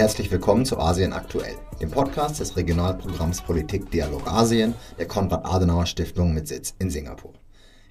[0.00, 6.48] herzlich willkommen zu Asien aktuell, dem Podcast des Regionalprogramms Politik Dialog Asien der Konrad-Adenauer-Stiftung mit
[6.48, 7.34] Sitz in Singapur.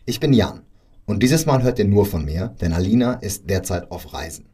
[0.06, 0.64] Ich bin Jan
[1.06, 4.50] und dieses Mal hört ihr nur von mir, denn Alina ist derzeit auf Reisen.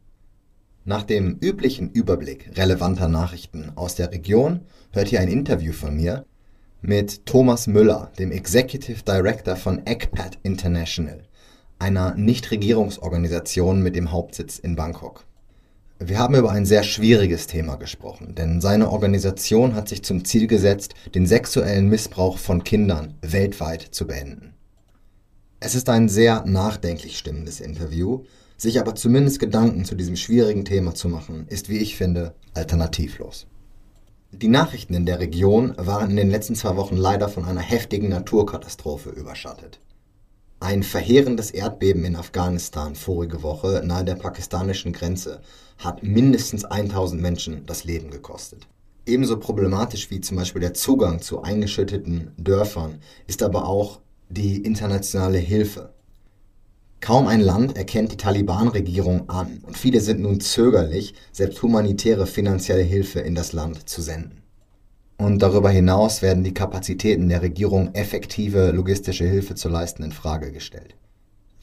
[0.83, 6.25] Nach dem üblichen Überblick relevanter Nachrichten aus der Region hört ihr ein Interview von mir
[6.81, 11.23] mit Thomas Müller, dem Executive Director von ECPAT International,
[11.80, 15.23] einer Nichtregierungsorganisation mit dem Hauptsitz in Bangkok.
[15.99, 20.45] Wir haben über ein sehr schwieriges Thema gesprochen, denn seine Organisation hat sich zum Ziel
[20.45, 24.53] gesetzt, den sexuellen Missbrauch von Kindern weltweit zu beenden.
[25.62, 28.23] Es ist ein sehr nachdenklich stimmendes Interview,
[28.58, 33.48] sich aber zumindest Gedanken zu diesem schwierigen Thema zu machen, ist, wie ich finde, alternativlos.
[34.34, 38.09] Die Nachrichten in der Region waren in den letzten zwei Wochen leider von einer heftigen
[38.09, 39.80] Naturkatastrophe überschattet.
[40.59, 45.42] Ein verheerendes Erdbeben in Afghanistan vorige Woche nahe der pakistanischen Grenze
[45.78, 48.67] hat mindestens 1000 Menschen das Leben gekostet.
[49.06, 55.38] Ebenso problematisch wie zum Beispiel der Zugang zu eingeschütteten Dörfern ist aber auch die internationale
[55.38, 55.94] Hilfe.
[57.02, 62.81] Kaum ein Land erkennt die Taliban-Regierung an und viele sind nun zögerlich, selbst humanitäre finanzielle
[62.81, 64.42] Hilfe in das Land zu senden.
[65.17, 70.52] Und darüber hinaus werden die Kapazitäten der Regierung, effektive logistische Hilfe zu leisten, in Frage
[70.52, 70.95] gestellt.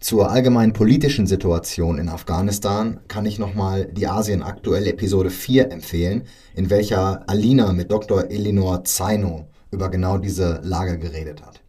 [0.03, 6.25] Zur allgemeinen politischen Situation in Afghanistan kann ich nochmal die Asien aktuell Episode 4 empfehlen,
[6.57, 8.29] in welcher Alina mit Dr.
[8.29, 11.61] Elinor Zaino über genau diese Lage geredet hat.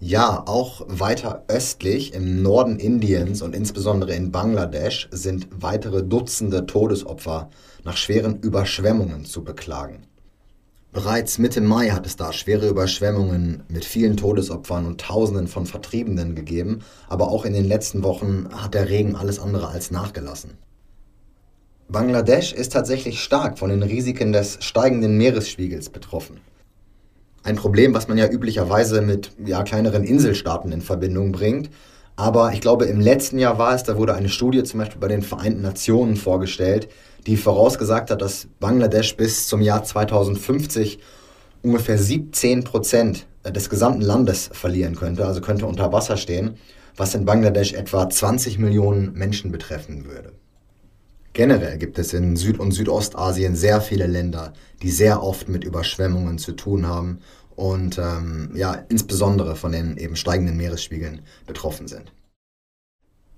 [0.00, 7.48] Ja, auch weiter östlich im Norden Indiens und insbesondere in Bangladesch sind weitere Dutzende Todesopfer
[7.84, 10.07] nach schweren Überschwemmungen zu beklagen.
[10.98, 16.34] Bereits Mitte Mai hat es da schwere Überschwemmungen mit vielen Todesopfern und Tausenden von Vertriebenen
[16.34, 20.54] gegeben, aber auch in den letzten Wochen hat der Regen alles andere als nachgelassen.
[21.88, 26.40] Bangladesch ist tatsächlich stark von den Risiken des steigenden Meeresspiegels betroffen.
[27.44, 31.70] Ein Problem, was man ja üblicherweise mit ja, kleineren Inselstaaten in Verbindung bringt.
[32.16, 35.06] Aber ich glaube, im letzten Jahr war es, da wurde eine Studie zum Beispiel bei
[35.06, 36.88] den Vereinten Nationen vorgestellt,
[37.28, 40.98] die vorausgesagt hat, dass Bangladesch bis zum Jahr 2050
[41.62, 46.56] ungefähr 17 Prozent des gesamten Landes verlieren könnte, also könnte unter Wasser stehen,
[46.96, 50.32] was in Bangladesch etwa 20 Millionen Menschen betreffen würde.
[51.34, 56.38] Generell gibt es in Süd- und Südostasien sehr viele Länder, die sehr oft mit Überschwemmungen
[56.38, 57.18] zu tun haben
[57.54, 62.10] und ähm, ja, insbesondere von den eben steigenden Meeresspiegeln betroffen sind.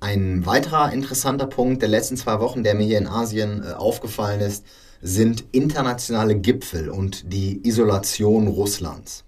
[0.02, 4.40] Ein weiterer interessanter Punkt der letzten zwei Wochen, der mir hier in Asien äh, aufgefallen
[4.40, 4.64] ist,
[5.02, 9.24] sind internationale Gipfel und die Isolation Russlands.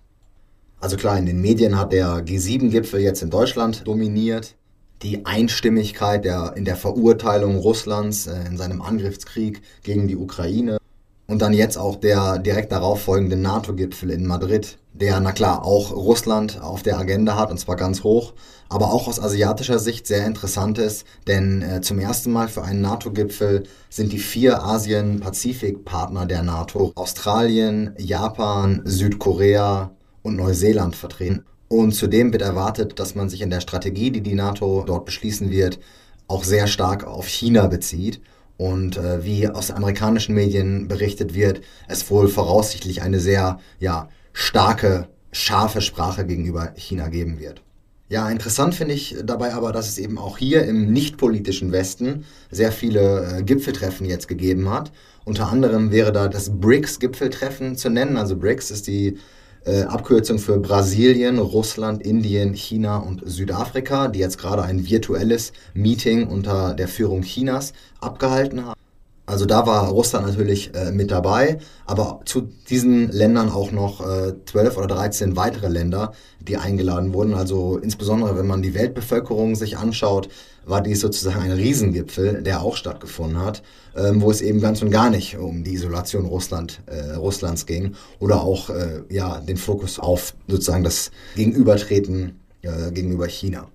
[0.81, 4.57] Also klar, in den Medien hat der G7-Gipfel jetzt in Deutschland dominiert.
[5.03, 10.79] Die Einstimmigkeit der, in der Verurteilung Russlands äh, in seinem Angriffskrieg gegen die Ukraine.
[11.27, 15.93] Und dann jetzt auch der direkt darauf folgende NATO-Gipfel in Madrid, der, na klar, auch
[15.93, 18.35] Russland auf der Agenda hat, und zwar ganz hoch,
[18.69, 22.83] aber auch aus asiatischer Sicht sehr interessant ist, denn äh, zum ersten Mal für einen
[22.83, 31.45] NATO-Gipfel sind die vier Asien-Pazifik-Partner der NATO, Australien, Japan, Südkorea und Neuseeland vertreten.
[31.69, 35.51] Und zudem wird erwartet, dass man sich in der Strategie, die die NATO dort beschließen
[35.51, 35.79] wird,
[36.29, 38.21] auch sehr stark auf China bezieht.
[38.57, 45.09] Und äh, wie aus amerikanischen Medien berichtet wird, es wohl voraussichtlich eine sehr ja, starke,
[45.33, 47.63] scharfe Sprache gegenüber China geben wird.
[48.09, 52.71] Ja, interessant finde ich dabei aber, dass es eben auch hier im nicht-politischen Westen sehr
[52.71, 54.93] viele äh, Gipfeltreffen jetzt gegeben hat.
[55.25, 58.19] Unter anderem wäre da das BRICS-Gipfeltreffen zu nennen.
[58.19, 59.19] Also BRICS ist die
[59.65, 66.27] äh, Abkürzung für Brasilien, Russland, Indien, China und Südafrika, die jetzt gerade ein virtuelles Meeting
[66.27, 68.81] unter der Führung Chinas abgehalten haben.
[69.25, 74.35] Also da war Russland natürlich äh, mit dabei, aber zu diesen Ländern auch noch äh,
[74.47, 77.35] 12 oder 13 weitere Länder, die eingeladen wurden.
[77.35, 80.29] Also insbesondere wenn man die Weltbevölkerung sich anschaut,
[80.65, 83.63] war dies sozusagen ein Riesengipfel, der auch stattgefunden hat,
[83.97, 87.95] ähm, wo es eben ganz und gar nicht um die Isolation Russland, äh, Russlands ging
[88.19, 93.69] oder auch äh, ja, den Fokus auf sozusagen das Gegenübertreten äh, gegenüber China.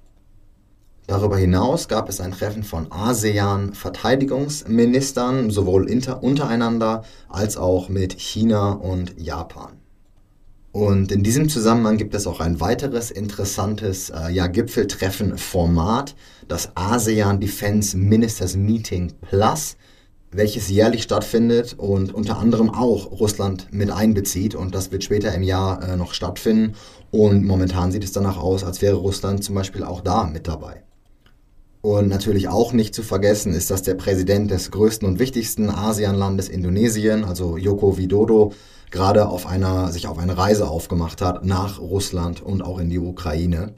[1.07, 8.74] Darüber hinaus gab es ein Treffen von ASEAN-Verteidigungsministern, sowohl inter untereinander als auch mit China
[8.74, 9.76] und Japan.
[10.77, 16.15] Und in diesem Zusammenhang gibt es auch ein weiteres interessantes äh, ja, Gipfeltreffen-Format,
[16.47, 19.75] das ASEAN Defense Ministers Meeting Plus,
[20.29, 24.53] welches jährlich stattfindet und unter anderem auch Russland mit einbezieht.
[24.53, 26.75] Und das wird später im Jahr äh, noch stattfinden.
[27.09, 30.83] Und momentan sieht es danach aus, als wäre Russland zum Beispiel auch da mit dabei.
[31.88, 36.50] Und natürlich auch nicht zu vergessen ist, dass der Präsident des größten und wichtigsten ASEAN-Landes
[36.50, 38.51] Indonesien, also Joko Widodo,
[38.92, 43.00] gerade auf einer, sich auf eine Reise aufgemacht hat nach Russland und auch in die
[43.00, 43.72] Ukraine,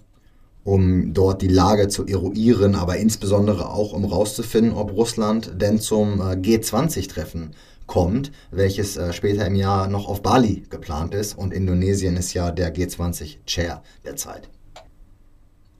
[0.64, 6.20] um dort die Lage zu eruieren, aber insbesondere auch um herauszufinden, ob Russland denn zum
[6.20, 7.52] äh, G20-Treffen
[7.86, 12.50] kommt, welches äh, später im Jahr noch auf Bali geplant ist und Indonesien ist ja
[12.50, 14.50] der G20-Chair derzeit.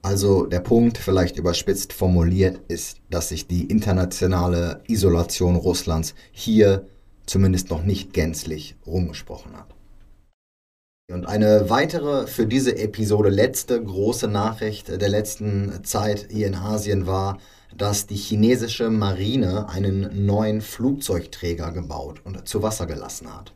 [0.02, 6.86] Also der Punkt, vielleicht überspitzt formuliert, ist, dass sich die internationale Isolation Russlands hier
[7.26, 9.74] zumindest noch nicht gänzlich rumgesprochen hat.
[11.12, 17.06] Und eine weitere für diese Episode letzte große Nachricht der letzten Zeit hier in Asien
[17.06, 17.38] war,
[17.76, 23.52] dass die chinesische Marine einen neuen Flugzeugträger gebaut und zu Wasser gelassen hat.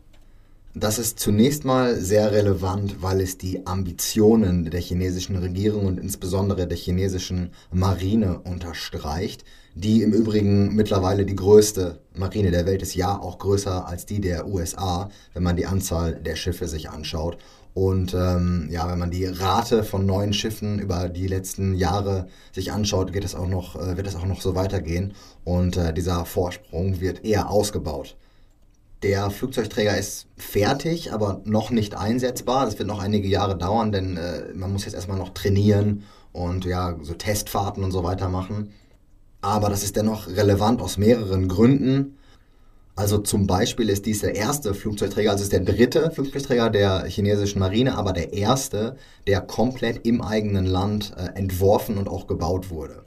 [0.76, 6.66] Das ist zunächst mal sehr relevant, weil es die Ambitionen der chinesischen Regierung und insbesondere
[6.66, 9.44] der chinesischen Marine unterstreicht,
[9.76, 14.20] die im Übrigen mittlerweile die größte Marine der Welt ist, ja auch größer als die
[14.20, 17.38] der USA, wenn man die Anzahl der Schiffe sich anschaut.
[17.72, 22.72] Und ähm, ja, wenn man die Rate von neuen Schiffen über die letzten Jahre sich
[22.72, 25.14] anschaut, geht es auch noch, äh, wird es auch noch so weitergehen.
[25.44, 28.16] Und äh, dieser Vorsprung wird eher ausgebaut.
[29.04, 32.64] Der Flugzeugträger ist fertig, aber noch nicht einsetzbar.
[32.64, 36.64] Das wird noch einige Jahre dauern, denn äh, man muss jetzt erstmal noch trainieren und
[36.64, 38.72] ja, so Testfahrten und so weiter machen.
[39.42, 42.16] Aber das ist dennoch relevant aus mehreren Gründen.
[42.96, 47.58] Also zum Beispiel ist dies der erste Flugzeugträger, also ist der dritte Flugzeugträger der chinesischen
[47.58, 48.96] Marine, aber der erste,
[49.26, 53.03] der komplett im eigenen Land äh, entworfen und auch gebaut wurde.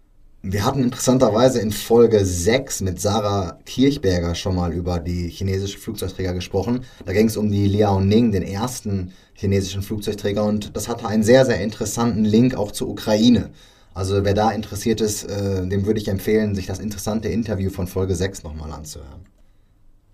[0.50, 6.34] Wir hatten interessanterweise in Folge 6 mit Sarah Kirchberger schon mal über die chinesischen Flugzeugträger
[6.34, 6.86] gesprochen.
[7.06, 11.46] Da ging es um die Liaoning, den ersten chinesischen Flugzeugträger und das hatte einen sehr,
[11.46, 13.50] sehr interessanten Link auch zur Ukraine.
[13.94, 17.86] Also wer da interessiert ist, äh, dem würde ich empfehlen, sich das interessante Interview von
[17.86, 19.26] Folge 6 nochmal anzuhören.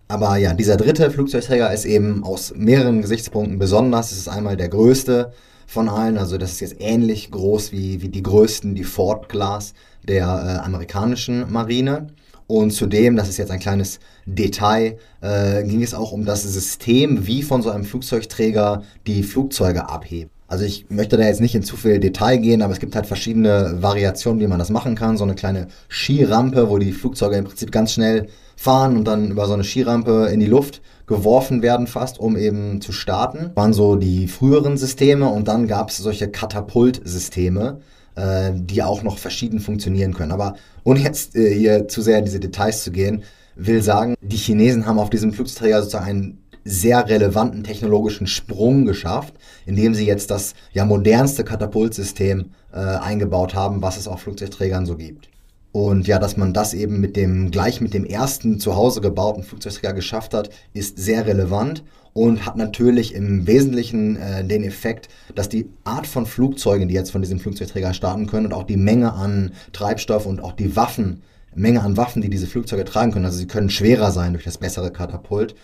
[0.08, 4.12] Aber ja, dieser dritte Flugzeugträger ist eben aus mehreren Gesichtspunkten besonders.
[4.12, 5.32] Es ist einmal der größte
[5.74, 9.74] von allen, also das ist jetzt ähnlich groß wie, wie die größten, die Ford Class
[10.08, 12.08] der äh, amerikanischen Marine.
[12.46, 17.26] Und zudem, das ist jetzt ein kleines Detail, äh, ging es auch um das System,
[17.26, 20.30] wie von so einem Flugzeugträger die Flugzeuge abheben.
[20.48, 23.08] Also ich möchte da jetzt nicht in zu viel Detail gehen, aber es gibt halt
[23.08, 25.18] verschiedene Variationen, wie man das machen kann.
[25.18, 29.48] So eine kleine Skirampe, wo die Flugzeuge im Prinzip ganz schnell fahren und dann über
[29.48, 33.48] so eine Skirampe in die Luft geworfen werden fast, um eben zu starten.
[33.48, 37.80] Das waren so die früheren Systeme und dann gab es solche Katapultsysteme,
[38.16, 40.32] äh, die auch noch verschieden funktionieren können.
[40.32, 43.24] Aber ohne jetzt äh, hier zu sehr in diese Details zu gehen,
[43.56, 49.34] will sagen, die Chinesen haben auf diesem Flugzeugträger sozusagen einen sehr relevanten technologischen Sprung geschafft,
[49.66, 54.96] indem sie jetzt das ja modernste Katapultsystem äh, eingebaut haben, was es auf Flugzeugträgern so
[54.96, 55.30] gibt.
[55.74, 59.44] Und ja, dass man das eben mit dem, gleich mit dem ersten zu Hause gebauten
[59.44, 61.84] Flugzeugträger geschafft hat, ist sehr relevant
[62.14, 67.10] und hat natürlich im Wesentlichen äh, den Effekt, dass die Art von Flugzeugen, die jetzt
[67.12, 71.24] von diesem Flugzeugträger starten können und auch die Menge an Treibstoff und auch die Waffen,
[71.56, 74.60] Menge an Waffen, die diese Flugzeuge tragen können, also sie können schwerer sein durch das
[74.60, 75.56] bessere Katapult,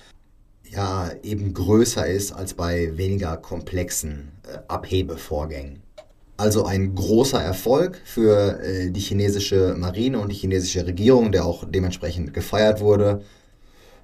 [0.63, 5.83] ja eben größer ist als bei weniger komplexen äh, Abhebevorgängen.
[6.39, 11.65] Also ein großer Erfolg für äh, die chinesische Marine und die chinesische Regierung, der auch
[11.67, 13.23] dementsprechend gefeiert wurde.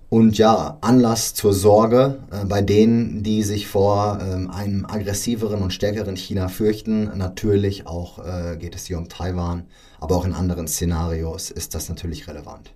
[0.09, 5.71] Und ja, Anlass zur Sorge äh, bei denen, die sich vor ähm, einem aggressiveren und
[5.71, 7.17] stärkeren China fürchten.
[7.17, 9.63] Natürlich auch äh, geht es hier um Taiwan,
[10.01, 12.73] aber auch in anderen Szenarios ist das natürlich relevant.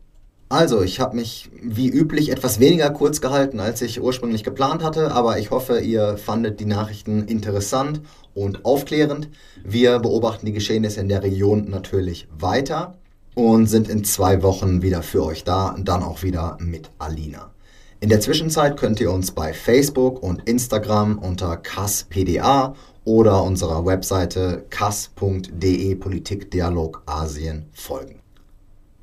[0.51, 5.11] Also, ich habe mich wie üblich etwas weniger kurz gehalten, als ich ursprünglich geplant hatte,
[5.11, 8.01] aber ich hoffe, ihr fandet die Nachrichten interessant
[8.33, 9.29] und aufklärend.
[9.63, 12.95] Wir beobachten die Geschehnisse in der Region natürlich weiter
[13.35, 17.51] und sind in zwei Wochen wieder für euch da, dann auch wieder mit Alina.
[17.99, 22.73] In der Zwischenzeit könnt ihr uns bei Facebook und Instagram unter kasspda
[23.05, 28.19] oder unserer Webseite kass.de Politikdialog Asien folgen.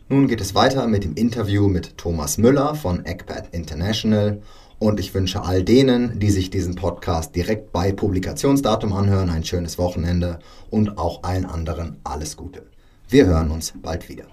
[0.08, 4.40] Nun geht es weiter mit dem Interview mit Thomas Müller von ECPAT International
[4.78, 9.78] und ich wünsche all denen, die sich diesen Podcast direkt bei Publikationsdatum anhören, ein schönes
[9.78, 10.38] Wochenende
[10.70, 12.66] und auch allen anderen alles Gute.
[13.08, 14.26] Wir hören uns bald wieder.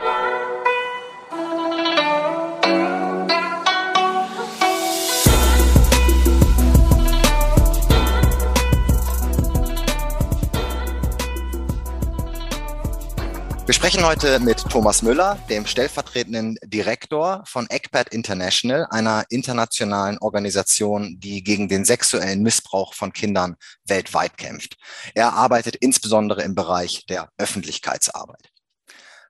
[13.65, 21.17] Wir sprechen heute mit Thomas Müller, dem stellvertretenden Direktor von ECPAT International, einer internationalen Organisation,
[21.21, 23.55] die gegen den sexuellen Missbrauch von Kindern
[23.85, 24.75] weltweit kämpft.
[25.15, 28.49] Er arbeitet insbesondere im Bereich der Öffentlichkeitsarbeit.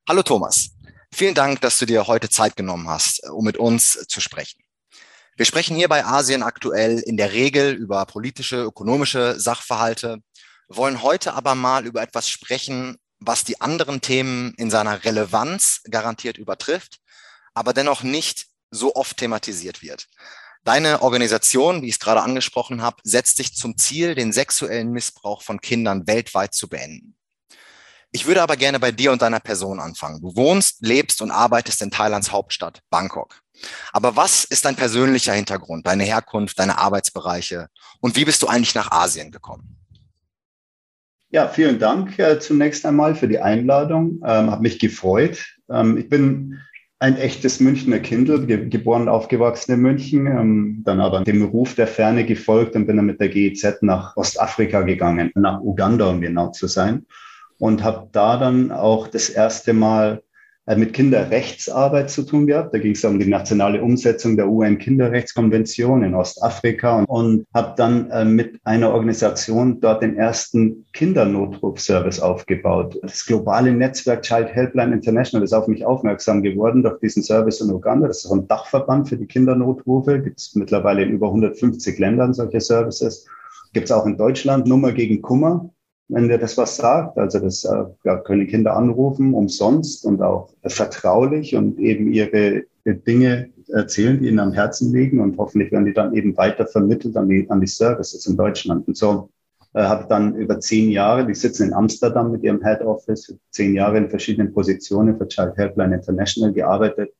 [0.10, 0.72] Hallo Thomas.
[1.14, 4.64] Vielen Dank, dass du dir heute Zeit genommen hast, um mit uns zu sprechen.
[5.38, 10.24] Wir sprechen hier bei Asien aktuell in der Regel über politische, ökonomische Sachverhalte,
[10.70, 16.38] wollen heute aber mal über etwas sprechen, was die anderen Themen in seiner Relevanz garantiert
[16.38, 17.00] übertrifft,
[17.54, 20.08] aber dennoch nicht so oft thematisiert wird.
[20.64, 25.42] Deine Organisation, wie ich es gerade angesprochen habe, setzt sich zum Ziel, den sexuellen Missbrauch
[25.42, 27.18] von Kindern weltweit zu beenden.
[28.12, 30.22] Ich würde aber gerne bei dir und deiner Person anfangen.
[30.22, 33.42] Du wohnst, lebst und arbeitest in Thailands Hauptstadt Bangkok.
[33.92, 37.68] Aber was ist dein persönlicher Hintergrund, deine Herkunft, deine Arbeitsbereiche
[38.00, 39.83] und wie bist du eigentlich nach Asien gekommen?
[41.34, 44.22] Ja, vielen Dank äh, zunächst einmal für die Einladung.
[44.24, 45.44] Ähm, Habe mich gefreut.
[45.68, 46.60] Ähm, ich bin
[47.00, 51.74] ein echtes Münchner Kind, ge geboren und aufgewachsen in München, ähm, dann aber dem Ruf
[51.74, 56.22] der Ferne gefolgt und bin dann mit der GEZ nach Ostafrika gegangen, nach Uganda, um
[56.22, 57.08] genau zu sein.
[57.58, 60.22] Und habe da dann auch das erste Mal
[60.66, 62.74] mit Kinderrechtsarbeit zu tun gehabt.
[62.74, 68.10] Da ging es um die nationale Umsetzung der UN-Kinderrechtskonvention in Ostafrika und, und habe dann
[68.12, 72.98] äh, mit einer Organisation dort den ersten Kindernotrufservice aufgebaut.
[73.02, 77.70] Das globale Netzwerk Child Helpline International ist auf mich aufmerksam geworden durch diesen Service in
[77.70, 78.08] Uganda.
[78.08, 80.22] Das ist ein Dachverband für die Kindernotrufe.
[80.22, 83.28] Gibt es mittlerweile in über 150 Ländern solche Services.
[83.74, 85.73] Gibt es auch in Deutschland Nummer gegen Kummer
[86.14, 87.18] wenn dir das was sagt.
[87.18, 92.96] Also das äh, ja, können Kinder anrufen, umsonst und auch vertraulich und eben ihre äh,
[92.96, 97.18] Dinge erzählen, die ihnen am Herzen liegen und hoffentlich werden die dann eben weiter vermittelt
[97.18, 98.88] an die, an die Services in Deutschland.
[98.88, 99.30] Und so
[99.74, 103.74] äh, habe dann über zehn Jahre, die sitzen in Amsterdam mit ihrem Head Office, zehn
[103.74, 107.12] Jahre in verschiedenen Positionen für Child Helpline International gearbeitet.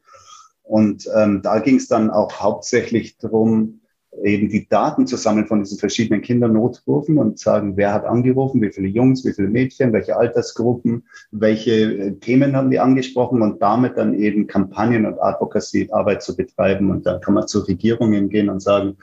[0.64, 3.82] Und ähm, da ging es dann auch hauptsächlich darum,
[4.22, 8.72] eben die Daten zu sammeln von diesen verschiedenen Kindernotrufen und sagen, wer hat angerufen, wie
[8.72, 13.98] viele Jungs, wie viele Mädchen, welche Altersgruppen, welche äh, Themen haben die angesprochen und damit
[13.98, 16.92] dann eben Kampagnen und Advocacy-Arbeit zu betreiben.
[16.92, 18.98] Und dann kann man zu Regierungen gehen und sagen,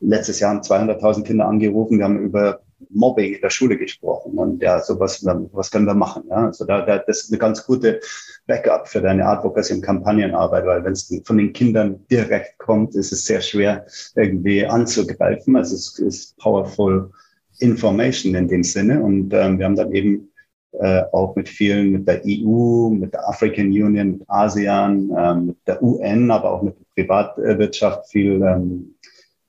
[0.00, 4.62] letztes Jahr haben 200.000 Kinder angerufen, wir haben über Mobbing in der Schule gesprochen und
[4.62, 6.24] ja, sowas, was können wir machen?
[6.28, 6.46] Ja?
[6.46, 8.00] Also da, da, das ist eine ganz gute
[8.46, 13.12] Backup für deine Advocacy und Kampagnenarbeit, weil wenn es von den Kindern direkt kommt, ist
[13.12, 15.56] es sehr schwer irgendwie anzugreifen.
[15.56, 17.10] Also es ist powerful
[17.58, 20.30] information in dem Sinne und ähm, wir haben dann eben
[20.72, 25.56] äh, auch mit vielen, mit der EU, mit der African Union, mit ASEAN, ähm, mit
[25.66, 28.94] der UN, aber auch mit der Privatwirtschaft viel ähm,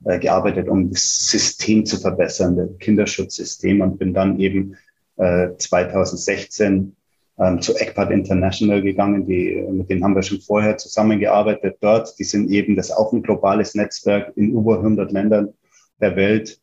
[0.04, 4.76] äh, gearbeitet, um das System zu verbessern, das Kinderschutzsystem und bin dann eben
[5.16, 6.96] äh, 2016
[7.38, 12.18] ähm, zu ECPAT International gegangen, die, mit denen haben wir schon vorher zusammengearbeitet dort.
[12.18, 15.54] Die sind eben das auch ein globales Netzwerk in über 100 Ländern
[16.00, 16.60] der Welt.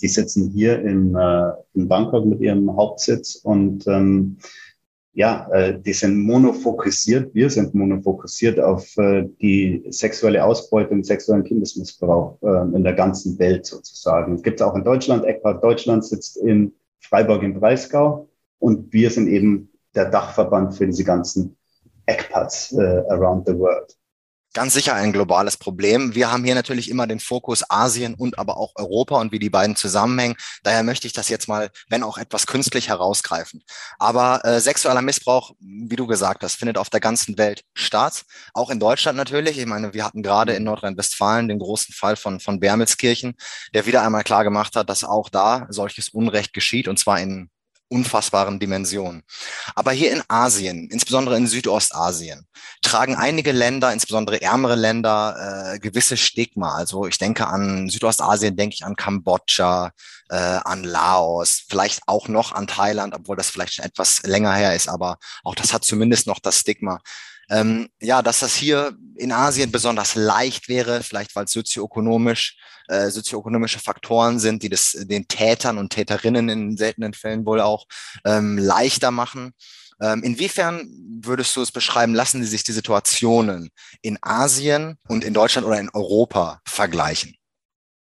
[0.00, 4.38] Die sitzen hier in, äh, in Bangkok mit ihrem Hauptsitz und ähm,
[5.14, 12.38] ja, äh, die sind monofokussiert, wir sind monofokussiert auf äh, die sexuelle Ausbeutung, sexuellen Kindesmissbrauch
[12.42, 14.34] äh, in der ganzen Welt sozusagen.
[14.34, 15.24] Es auch in Deutschland.
[15.24, 18.28] ECPAT Deutschland sitzt in Freiburg im Breisgau
[18.58, 21.56] und wir sind eben der Dachverband für diese ganzen
[22.06, 23.94] ECPATs äh, around the world
[24.52, 26.14] ganz sicher ein globales Problem.
[26.14, 29.50] Wir haben hier natürlich immer den Fokus Asien und aber auch Europa und wie die
[29.50, 30.36] beiden zusammenhängen.
[30.62, 33.62] Daher möchte ich das jetzt mal, wenn auch etwas künstlich herausgreifen.
[33.98, 38.24] Aber äh, sexueller Missbrauch, wie du gesagt hast, findet auf der ganzen Welt statt.
[38.54, 39.58] Auch in Deutschland natürlich.
[39.58, 43.34] Ich meine, wir hatten gerade in Nordrhein-Westfalen den großen Fall von, von Wermelskirchen,
[43.74, 47.50] der wieder einmal klar gemacht hat, dass auch da solches Unrecht geschieht und zwar in
[47.92, 49.22] unfassbaren Dimensionen.
[49.74, 52.46] Aber hier in Asien, insbesondere in Südostasien,
[52.80, 56.74] tragen einige Länder, insbesondere ärmere Länder, äh, gewisse Stigma.
[56.74, 59.92] Also ich denke an Südostasien, denke ich an Kambodscha,
[60.30, 64.74] äh, an Laos, vielleicht auch noch an Thailand, obwohl das vielleicht schon etwas länger her
[64.74, 67.00] ist, aber auch das hat zumindest noch das Stigma.
[67.52, 72.56] Ähm, ja, dass das hier in Asien besonders leicht wäre, vielleicht weil es sozioökonomisch
[72.88, 77.86] äh, sozioökonomische Faktoren sind, die das den Tätern und Täterinnen in seltenen Fällen wohl auch
[78.24, 79.52] ähm, leichter machen.
[80.00, 80.88] Ähm, inwiefern
[81.22, 85.78] würdest du es beschreiben, lassen Sie sich die Situationen in Asien und in Deutschland oder
[85.78, 87.36] in Europa vergleichen?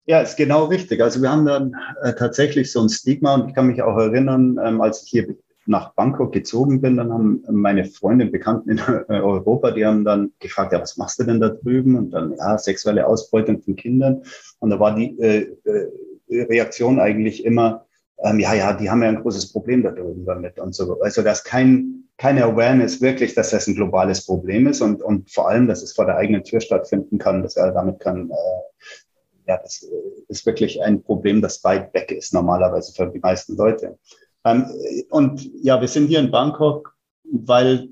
[0.07, 1.01] Ja, ist genau richtig.
[1.01, 4.57] Also wir haben dann äh, tatsächlich so ein Stigma und ich kann mich auch erinnern,
[4.63, 5.35] ähm, als ich hier
[5.67, 8.79] nach Bangkok gezogen bin, dann haben meine Freunde, Bekannten in
[9.09, 11.95] Europa, die haben dann gefragt, ja, was machst du denn da drüben?
[11.95, 14.23] Und dann, ja, sexuelle Ausbeutung von Kindern.
[14.59, 17.85] Und da war die äh, äh, Reaktion eigentlich immer,
[18.23, 20.99] ähm, ja, ja, die haben ja ein großes Problem da drüben damit und so.
[21.01, 25.29] Also da ist kein, keine Awareness wirklich, dass das ein globales Problem ist und, und
[25.31, 29.47] vor allem, dass es vor der eigenen Tür stattfinden kann, dass er damit kann, äh,
[29.47, 29.87] ja, das
[30.27, 33.97] ist wirklich ein Problem, das weit weg ist normalerweise für die meisten Leute.
[34.45, 34.65] Ähm,
[35.09, 37.89] und ja, wir sind hier in Bangkok, weil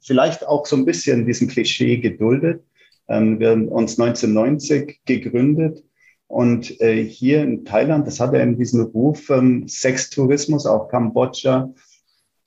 [0.00, 2.64] vielleicht auch so ein bisschen diesem Klischee geduldet.
[3.08, 5.84] Ähm, wir haben uns 1990 gegründet
[6.26, 11.72] und äh, hier in Thailand, das hatte eben diesen Ruf, ähm, Sextourismus, auch Kambodscha.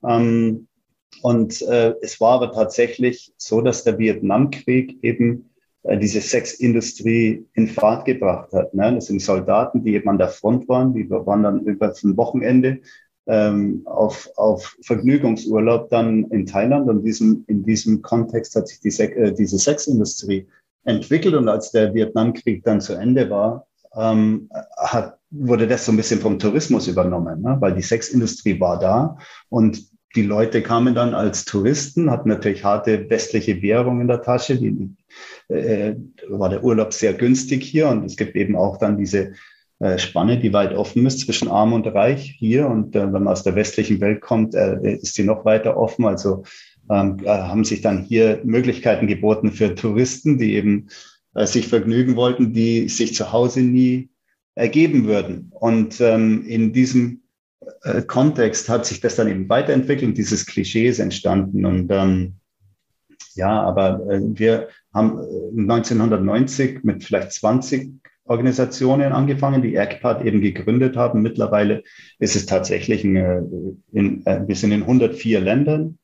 [0.01, 5.48] Und äh, es war aber tatsächlich so, dass der Vietnamkrieg eben
[5.83, 8.73] diese Sexindustrie in Fahrt gebracht hat.
[8.73, 8.95] Ne?
[8.95, 12.79] Das sind Soldaten, die eben an der Front waren, die waren dann über ein Wochenende
[13.27, 16.89] ähm, auf, auf Vergnügungsurlaub dann in Thailand.
[16.89, 20.47] Und diesem, in diesem Kontext hat sich die, äh, diese Sexindustrie
[20.83, 21.35] entwickelt.
[21.35, 26.19] Und als der Vietnamkrieg dann zu Ende war, ähm, hat, wurde das so ein bisschen
[26.19, 27.57] vom Tourismus übernommen, ne?
[27.59, 29.17] weil die Sexindustrie war da
[29.49, 34.57] und die Leute kamen dann als Touristen, hatten natürlich harte westliche Währung in der Tasche.
[34.57, 34.95] Die,
[35.47, 35.95] äh,
[36.27, 39.33] war der Urlaub sehr günstig hier und es gibt eben auch dann diese
[39.79, 42.67] äh, Spanne, die weit offen ist zwischen Arm und Reich hier.
[42.67, 46.05] Und äh, wenn man aus der westlichen Welt kommt, äh, ist sie noch weiter offen.
[46.05, 46.43] Also
[46.89, 50.89] ähm, äh, haben sich dann hier Möglichkeiten geboten für Touristen, die eben
[51.33, 54.09] äh, sich vergnügen wollten, die sich zu Hause nie
[54.55, 55.49] ergeben würden.
[55.57, 57.21] Und ähm, in diesem
[58.07, 61.65] Kontext hat sich das dann eben weiterentwickelt, dieses Klischee ist entstanden.
[61.65, 62.35] Und ähm,
[63.39, 65.19] ja, aber äh, wir haben
[65.57, 67.93] 1990 äh, mit vielleicht 20
[68.25, 71.23] Organisationen angefangen, die ERCPAD eben gegründet haben.
[71.23, 71.83] Mittlerweile
[72.19, 75.97] ist es tatsächlich, ein, in, äh, wir sind in 104 Ländern,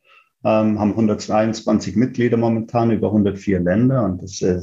[0.43, 4.05] ähm, haben 122 Mitglieder momentan, über 104 Länder.
[4.05, 4.59] Und das, äh,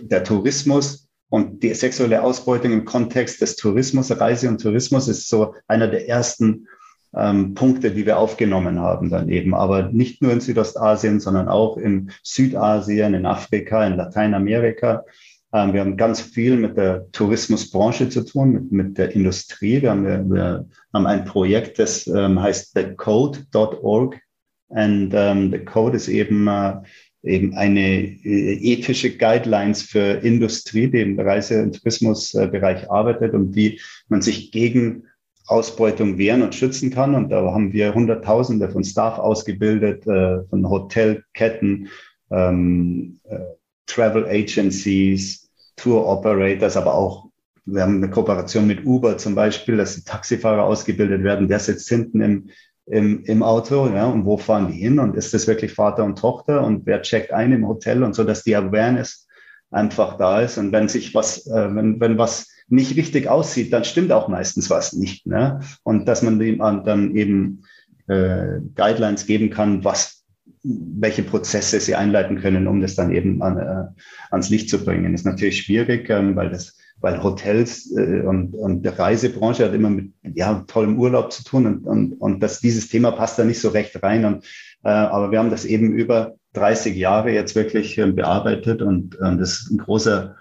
[0.00, 5.54] der Tourismus und die sexuelle Ausbeutung im Kontext des Tourismus, Reise und Tourismus ist so
[5.68, 6.66] einer der ersten
[7.14, 9.54] ähm, Punkte, die wir aufgenommen haben dann eben.
[9.54, 15.04] Aber nicht nur in Südostasien, sondern auch in Südasien, in Afrika, in Lateinamerika.
[15.52, 19.82] Ähm, wir haben ganz viel mit der Tourismusbranche zu tun, mit, mit der Industrie.
[19.82, 24.20] Wir haben, wir, haben ein Projekt, das ähm, heißt thecode.org.
[24.68, 26.74] Und ähm, the Code ist eben äh,
[27.22, 33.80] eben eine äh, ethische Guidelines für Industrie, die im Reise- und Tourismusbereich arbeitet und wie
[34.08, 35.04] man sich gegen
[35.50, 37.14] Ausbeutung wehren und schützen kann.
[37.14, 41.88] Und da haben wir Hunderttausende von Staff ausgebildet, äh, von Hotelketten,
[42.30, 43.38] ähm, äh,
[43.86, 47.30] Travel Agencies, Tour Operators, aber auch
[47.66, 51.48] wir haben eine Kooperation mit Uber zum Beispiel, dass die Taxifahrer ausgebildet werden.
[51.48, 52.50] Der sitzt hinten im,
[52.86, 54.98] im, im Auto, ja, und wo fahren die hin?
[54.98, 56.64] Und ist das wirklich Vater und Tochter?
[56.64, 58.02] Und wer checkt ein im Hotel?
[58.02, 59.28] Und so, dass die Awareness
[59.70, 60.58] einfach da ist.
[60.58, 64.70] Und wenn sich was, äh, wenn, wenn was nicht richtig aussieht, dann stimmt auch meistens
[64.70, 65.26] was nicht.
[65.26, 65.60] Ne?
[65.82, 67.62] Und dass man dem dann eben
[68.08, 70.24] äh, Guidelines geben kann, was
[70.62, 73.84] welche Prozesse sie einleiten können, um das dann eben an, äh,
[74.30, 78.82] ans Licht zu bringen, ist natürlich schwierig, ähm, weil das weil Hotels äh, und, und
[78.82, 82.88] der Reisebranche hat immer mit ja, tollem Urlaub zu tun und, und, und das, dieses
[82.88, 84.24] Thema passt da nicht so recht rein.
[84.24, 84.44] Und,
[84.84, 89.36] äh, aber wir haben das eben über 30 Jahre jetzt wirklich äh, bearbeitet und äh,
[89.36, 90.36] das ist ein großer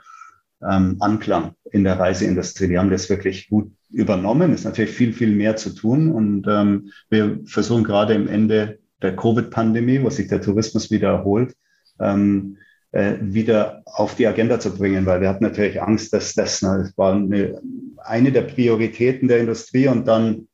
[0.68, 2.68] ähm, Anklang in der Reiseindustrie.
[2.68, 4.52] Die haben das wirklich gut übernommen.
[4.52, 8.80] Es ist natürlich viel, viel mehr zu tun und ähm, wir versuchen gerade im Ende
[9.02, 11.56] der Covid-Pandemie, wo sich der Tourismus wieder erholt,
[12.00, 12.58] ähm,
[12.92, 16.78] äh, wieder auf die Agenda zu bringen, weil wir hatten natürlich Angst, dass das, na,
[16.80, 17.62] das war eine,
[17.98, 20.48] eine der Prioritäten der Industrie und dann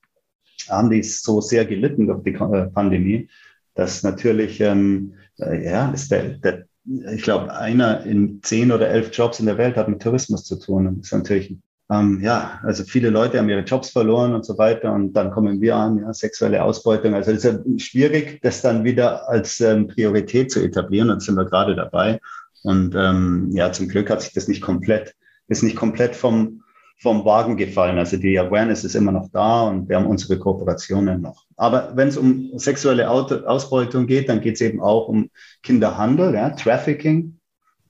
[0.70, 3.30] haben die so sehr gelitten durch die äh, Pandemie,
[3.74, 9.10] dass natürlich, ähm, äh, ja, ist der, der ich glaube, einer in zehn oder elf
[9.12, 10.88] Jobs in der Welt hat mit Tourismus zu tun.
[10.88, 11.58] Und das ist natürlich,
[11.89, 14.93] ähm, ja, also viele Leute haben ihre Jobs verloren und so weiter.
[14.93, 17.15] Und dann kommen wir an, ja, sexuelle Ausbeutung.
[17.15, 21.10] Also es ist ja schwierig, das dann wieder als ähm, Priorität zu etablieren.
[21.10, 22.19] Und sind wir gerade dabei.
[22.63, 25.15] Und ähm, ja, zum Glück hat sich das nicht komplett,
[25.48, 26.63] ist nicht komplett vom,
[26.97, 27.97] vom Wagen gefallen.
[27.97, 31.45] Also die Awareness ist immer noch da und wir haben unsere Kooperationen noch.
[31.58, 35.29] Aber wenn es um sexuelle Ausbeutung geht, dann geht es eben auch um
[35.62, 37.39] Kinderhandel, ja, Trafficking.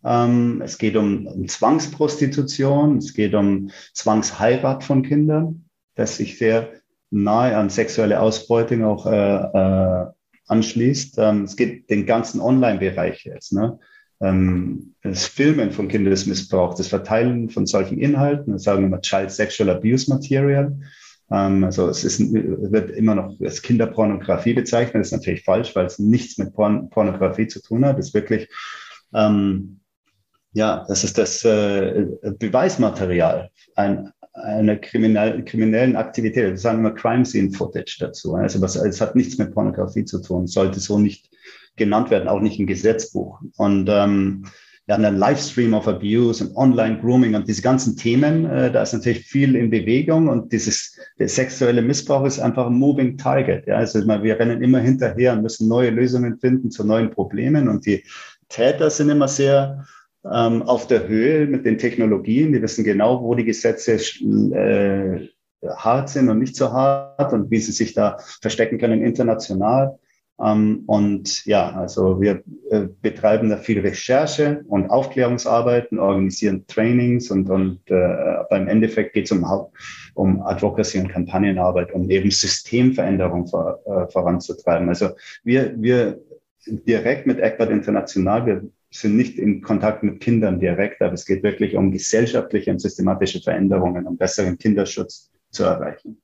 [0.04, 5.66] Ähm, es geht um, um, Zwangsprostitution, es geht um Zwangsheirat von Kindern,
[5.96, 6.70] das sich sehr
[7.10, 10.06] nahe an sexuelle Ausbeutung auch äh, äh,
[10.48, 11.18] anschließt.
[11.20, 13.54] Ähm, es geht den ganzen Online-Bereich jetzt.
[13.54, 13.80] Ne?
[14.22, 20.10] Ähm, das Filmen von Kindesmissbrauch, das Verteilen von solchen Inhalten, sagen wir Child Sexual Abuse
[20.10, 20.78] Material.
[21.32, 25.86] Ähm, also es ist, wird immer noch als Kinderpornografie bezeichnet, das ist natürlich falsch, weil
[25.86, 27.98] es nichts mit Porn Pornografie zu tun hat.
[27.98, 28.50] Das ist wirklich,
[29.14, 29.80] ähm,
[30.54, 32.06] ja, das ist das äh,
[32.40, 36.54] Beweismaterial ein, einer kriminell, kriminellen Aktivität.
[36.54, 38.36] Das sagen wir Crime Scene Footage dazu.
[38.36, 41.30] Also es hat nichts mit Pornografie zu tun, sollte so nicht
[41.76, 43.40] genannt werden, auch nicht im Gesetzbuch.
[43.58, 44.46] Und ähm,
[44.88, 49.26] ja, einen Livestream of Abuse und Online-Grooming und diese ganzen Themen, äh, da ist natürlich
[49.26, 53.66] viel in Bewegung und dieses der sexuelle Missbrauch ist einfach ein moving target.
[53.66, 57.86] Ja, also wir rennen immer hinterher und müssen neue Lösungen finden zu neuen Problemen und
[57.86, 58.04] die
[58.50, 59.86] Täter sind immer sehr
[60.32, 62.54] ähm, auf der Höhe mit den Technologien.
[62.54, 65.30] Die wissen genau, wo die Gesetze äh,
[65.78, 69.98] hart sind und nicht so hart und wie sie sich da verstecken können international.
[70.44, 77.50] Ähm, und ja, also wir äh, betreiben da viel Recherche und Aufklärungsarbeiten, organisieren Trainings und,
[77.50, 79.46] und äh, beim Endeffekt geht es um,
[80.14, 84.90] um Advocacy und Kampagnenarbeit, um eben Systemveränderung vor, äh, voranzutreiben.
[84.90, 85.12] Also
[85.44, 86.20] wir, wir
[86.66, 91.44] direkt mit Eckbert International, wir sind nicht in Kontakt mit Kindern direkt, aber es geht
[91.44, 96.22] wirklich um gesellschaftliche und systematische Veränderungen, um besseren Kinderschutz zu erreichen.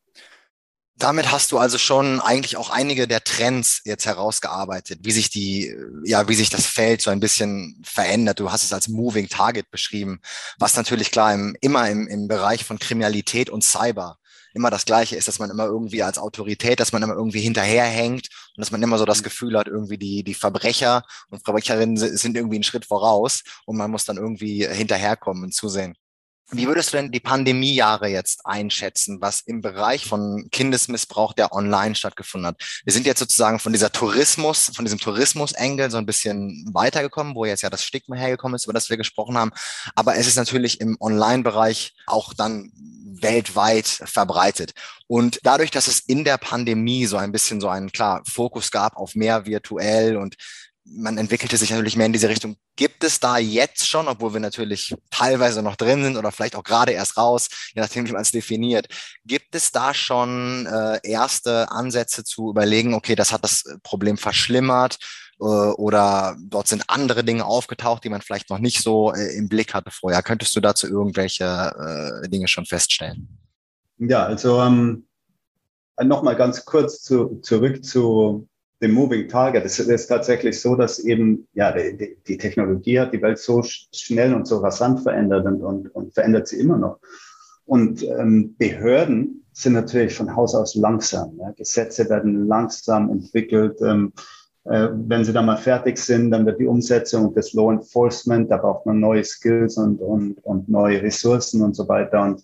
[0.98, 5.74] Damit hast du also schon eigentlich auch einige der Trends jetzt herausgearbeitet, wie sich die,
[6.04, 8.40] ja, wie sich das Feld so ein bisschen verändert.
[8.40, 10.20] Du hast es als Moving Target beschrieben,
[10.60, 14.18] was natürlich klar im, immer im, im Bereich von Kriminalität und Cyber
[14.54, 18.28] immer das Gleiche ist, dass man immer irgendwie als Autorität, dass man immer irgendwie hinterherhängt
[18.56, 19.24] und dass man immer so das mhm.
[19.24, 23.92] Gefühl hat, irgendwie die, die Verbrecher und Verbrecherinnen sind irgendwie einen Schritt voraus und man
[23.92, 25.96] muss dann irgendwie hinterherkommen und zusehen.
[26.54, 31.96] Wie würdest du denn die Pandemiejahre jetzt einschätzen, was im Bereich von Kindesmissbrauch, der online
[31.96, 32.62] stattgefunden hat?
[32.84, 37.46] Wir sind jetzt sozusagen von dieser Tourismus, von diesem Tourismus-Engel so ein bisschen weitergekommen, wo
[37.46, 39.52] jetzt ja das Stigma hergekommen ist, über das wir gesprochen haben.
[39.96, 44.74] Aber es ist natürlich im Online-Bereich auch dann weltweit verbreitet.
[45.08, 48.98] Und dadurch, dass es in der Pandemie so ein bisschen so einen, klar, Fokus gab
[48.98, 50.36] auf mehr virtuell und
[50.84, 52.56] man entwickelte sich natürlich mehr in diese Richtung.
[52.76, 56.64] Gibt es da jetzt schon, obwohl wir natürlich teilweise noch drin sind oder vielleicht auch
[56.64, 58.88] gerade erst raus, je nachdem, wie man es definiert,
[59.26, 64.98] gibt es da schon äh, erste Ansätze zu überlegen, okay, das hat das Problem verschlimmert
[65.40, 69.50] äh, oder dort sind andere Dinge aufgetaucht, die man vielleicht noch nicht so äh, im
[69.50, 70.24] Blick hatte vorher.
[70.24, 73.28] Könntest du dazu irgendwelche äh, Dinge schon feststellen?
[73.98, 75.08] Ja, also ähm,
[76.02, 78.48] nochmal ganz kurz zu, zurück zu
[78.82, 79.64] dem Moving Target.
[79.66, 84.34] Es ist tatsächlich so, dass eben ja die, die Technologie hat die Welt so schnell
[84.34, 87.00] und so rasant verändert und, und, und verändert sie immer noch.
[87.66, 91.38] Und ähm, Behörden sind natürlich von Haus aus langsam.
[91.40, 91.52] Ja.
[91.52, 93.80] Gesetze werden langsam entwickelt.
[93.82, 94.14] Ähm,
[94.66, 98.58] äh, wenn sie dann mal fertig sind, dann wird die Umsetzung des Law Enforcement, da
[98.58, 102.22] braucht man neue Skills und, und, und neue Ressourcen und so weiter.
[102.22, 102.44] Und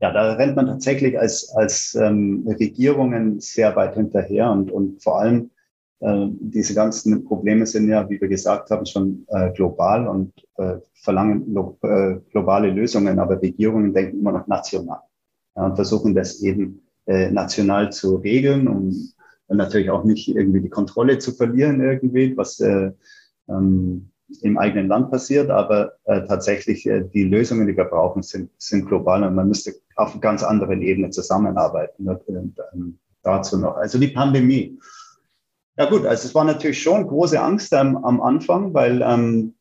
[0.00, 5.20] ja, da rennt man tatsächlich als, als ähm, Regierungen sehr weit hinterher und, und vor
[5.20, 5.50] allem
[6.00, 10.76] äh, diese ganzen Probleme sind ja, wie wir gesagt haben, schon äh, global und äh,
[10.94, 15.00] verlangen äh, globale Lösungen, aber Regierungen denken immer noch national
[15.56, 19.12] ja, und versuchen das eben äh, national zu regeln, um
[19.48, 22.90] natürlich auch nicht irgendwie die Kontrolle zu verlieren irgendwie, was äh,
[23.48, 24.10] ähm,
[24.42, 28.86] im eigenen Land passiert, aber äh, tatsächlich äh, die Lösungen, die wir brauchen, sind, sind
[28.86, 32.08] global und man müsste auf ganz anderen Ebene zusammenarbeiten.
[32.08, 33.76] Und, und, ähm, dazu noch.
[33.76, 34.78] Also die Pandemie.
[35.76, 39.55] Ja gut, also es war natürlich schon große Angst ähm, am Anfang, weil, ähm,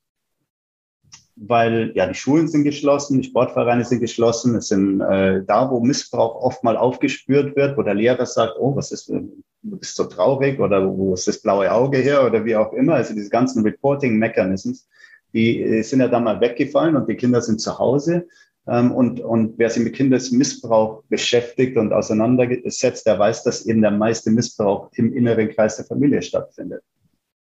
[1.35, 4.55] weil ja die Schulen sind geschlossen, die Sportvereine sind geschlossen.
[4.55, 8.75] Es sind äh, da, wo Missbrauch oft mal aufgespürt wird, wo der Lehrer sagt, oh,
[8.75, 12.55] was ist, du bist so traurig oder wo ist das blaue Auge her oder wie
[12.55, 12.95] auch immer.
[12.95, 14.87] Also diese ganzen Reporting-Mechanisms,
[15.33, 18.27] die äh, sind ja dann mal weggefallen und die Kinder sind zu Hause.
[18.67, 23.91] Ähm, und, und wer sich mit Kindesmissbrauch beschäftigt und auseinandersetzt, der weiß, dass eben der
[23.91, 26.81] meiste Missbrauch im inneren Kreis der Familie stattfindet.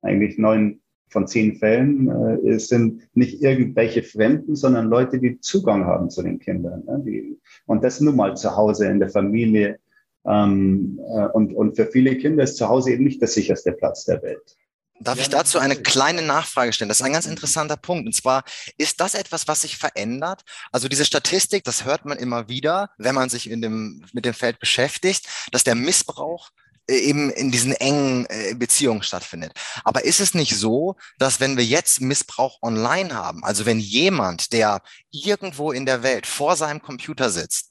[0.00, 0.81] Eigentlich neun
[1.12, 6.38] von zehn Fällen äh, sind nicht irgendwelche Fremden, sondern Leute, die Zugang haben zu den
[6.38, 6.84] Kindern.
[6.86, 7.02] Ne?
[7.06, 9.78] Die, und das nun mal zu Hause in der Familie
[10.24, 14.04] ähm, äh, und, und für viele Kinder ist zu Hause eben nicht der sicherste Platz
[14.04, 14.56] der Welt.
[15.00, 16.88] Darf ich dazu eine kleine Nachfrage stellen?
[16.88, 18.06] Das ist ein ganz interessanter Punkt.
[18.06, 18.44] Und zwar,
[18.78, 20.42] ist das etwas, was sich verändert?
[20.70, 24.34] Also diese Statistik, das hört man immer wieder, wenn man sich in dem, mit dem
[24.34, 26.50] Feld beschäftigt, dass der Missbrauch
[26.98, 29.52] eben in diesen engen äh, Beziehungen stattfindet.
[29.84, 34.52] Aber ist es nicht so, dass wenn wir jetzt Missbrauch online haben, also wenn jemand,
[34.52, 37.70] der irgendwo in der Welt vor seinem Computer sitzt,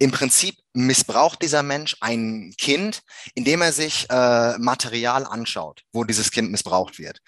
[0.00, 3.02] im Prinzip missbraucht dieser Mensch ein Kind,
[3.34, 7.18] indem er sich äh, Material anschaut, wo dieses Kind missbraucht wird.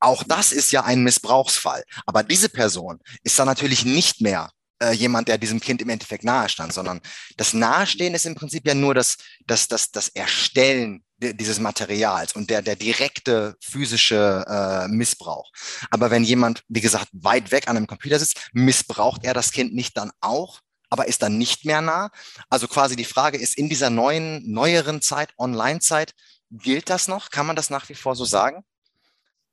[0.00, 1.84] Auch das ist ja ein Missbrauchsfall.
[2.04, 4.50] Aber diese Person ist dann natürlich nicht mehr
[4.82, 7.00] äh, jemand, der diesem Kind im Endeffekt nahestand, sondern
[7.36, 12.50] das Nahestehen ist im Prinzip ja nur das, das, das, das Erstellen dieses Materials und
[12.50, 15.50] der, der direkte physische äh, Missbrauch.
[15.90, 19.74] Aber wenn jemand, wie gesagt, weit weg an einem Computer sitzt, missbraucht er das Kind
[19.74, 20.60] nicht dann auch?
[20.88, 22.10] aber ist dann nicht mehr nah.
[22.48, 26.12] Also quasi die Frage ist, in dieser neuen, neueren Zeit, Online-Zeit,
[26.50, 27.30] gilt das noch?
[27.30, 28.64] Kann man das nach wie vor so sagen?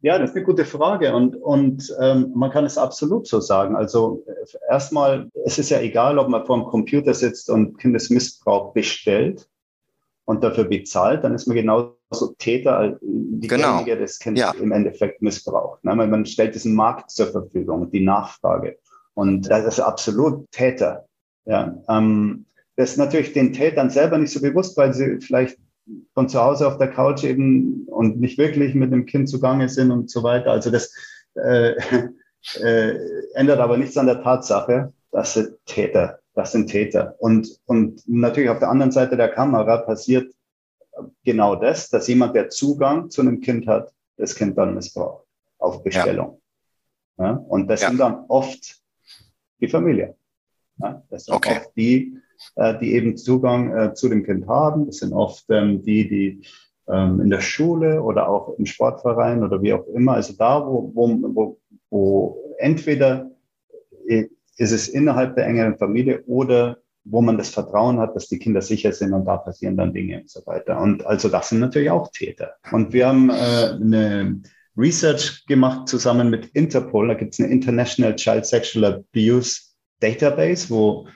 [0.04, 3.78] Ja, das ist eine gute Frage und, und ähm, man kann es absolut so sagen.
[3.78, 4.34] Also äh,
[4.70, 9.48] erstmal, es ist ja egal, ob man vor dem Computer sitzt und Kindesmissbrauch bestellt
[10.26, 11.96] und dafür bezahlt, dann ist man genauso
[12.38, 13.78] Täter wie genau.
[13.78, 14.52] derjenige, das Kind ja.
[14.52, 15.82] im Endeffekt missbraucht.
[15.86, 15.96] Ne?
[15.96, 18.78] Man stellt diesen Markt zur Verfügung, die Nachfrage.
[19.13, 21.06] Und das ist absolut Täter.
[21.46, 25.58] Ja, ähm, das ist natürlich den Tätern selber nicht so bewusst, weil sie vielleicht
[26.13, 29.91] von zu Hause auf der Couch eben und nicht wirklich mit dem Kind zugange sind
[29.91, 30.52] und so weiter.
[30.52, 30.93] Also das
[31.36, 31.74] äh,
[32.62, 32.98] äh,
[33.34, 37.15] ändert aber nichts an der Tatsache, dass sie Täter, das sind Täter.
[37.19, 40.34] Und, und natürlich auf der anderen Seite der Kamera passiert
[41.24, 45.26] genau das, dass jemand, der Zugang zu einem Kind hat, das Kind dann missbraucht
[45.58, 46.41] auf Bestellung.
[47.17, 47.26] Ja.
[47.26, 47.32] ja?
[47.34, 47.89] Und das ja.
[47.89, 48.82] sind dann oft
[49.60, 50.15] die Familie.
[51.10, 51.58] Das sind okay.
[51.58, 52.17] oft die,
[52.56, 54.86] äh, die eben Zugang äh, zu dem Kind haben.
[54.88, 56.42] Das sind oft ähm, die, die
[56.88, 60.14] ähm, in der Schule oder auch im Sportverein oder wie auch immer.
[60.14, 63.30] Also da, wo, wo, wo, wo entweder
[64.06, 68.62] ist es innerhalb der engeren Familie oder wo man das Vertrauen hat, dass die Kinder
[68.62, 70.80] sicher sind und da passieren dann Dinge und so weiter.
[70.80, 72.54] Und also das sind natürlich auch Täter.
[72.72, 74.42] Und wir haben äh, eine
[74.78, 77.10] Research gemacht zusammen mit Interpol.
[77.10, 79.62] Da gibt es eine International Child Sexual Abuse
[80.00, 81.08] Database, wo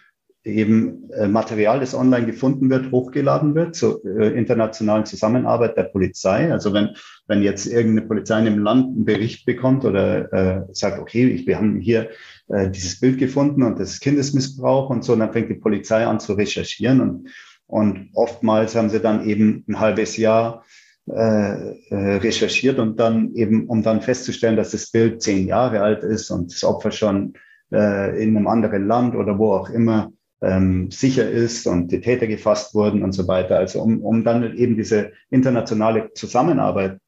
[0.47, 6.51] eben äh, Material, das online gefunden wird, hochgeladen wird zur äh, internationalen Zusammenarbeit der Polizei.
[6.51, 6.89] Also wenn,
[7.27, 11.45] wenn jetzt irgendeine Polizei in einem Land einen Bericht bekommt oder äh, sagt, okay, ich,
[11.45, 12.10] wir haben hier
[12.47, 16.05] äh, dieses Bild gefunden und das ist Kindesmissbrauch und so, und dann fängt die Polizei
[16.05, 17.29] an zu recherchieren und,
[17.67, 20.63] und oftmals haben sie dann eben ein halbes Jahr
[21.10, 26.03] äh, äh, recherchiert und dann eben, um dann festzustellen, dass das Bild zehn Jahre alt
[26.03, 27.33] ist und das Opfer schon
[27.71, 32.28] äh, in einem anderen Land oder wo auch immer ähm, sicher ist und die Täter
[32.28, 33.58] gefasst wurden und so weiter.
[33.58, 37.00] Also um, um dann eben diese internationale Zusammenarbeit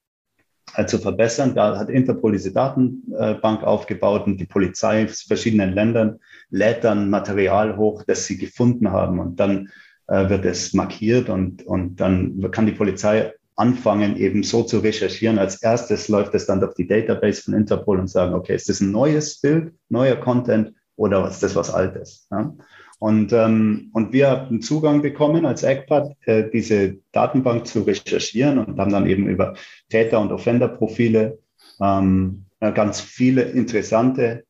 [0.76, 1.56] äh, zu verbessern.
[1.56, 7.78] Da hat Interpol diese Datenbank aufgebaut und die Polizei aus verschiedenen Ländern lädt dann Material
[7.78, 9.70] hoch, das sie gefunden haben und dann
[10.08, 15.38] äh, wird es markiert und, und dann kann die Polizei anfangen, eben so zu recherchieren.
[15.38, 18.80] Als erstes läuft es dann auf die Database von Interpol und sagen, okay, ist das
[18.80, 22.28] ein neues Bild, neuer Content oder ist das was Altes?
[22.32, 22.54] Ja?
[23.00, 28.78] Und, ähm, und wir haben Zugang bekommen als ECPAT, äh, diese Datenbank zu recherchieren und
[28.78, 29.56] haben dann eben über
[29.90, 31.40] Täter- und Offenderprofile
[31.82, 34.44] ähm, ganz viele interessante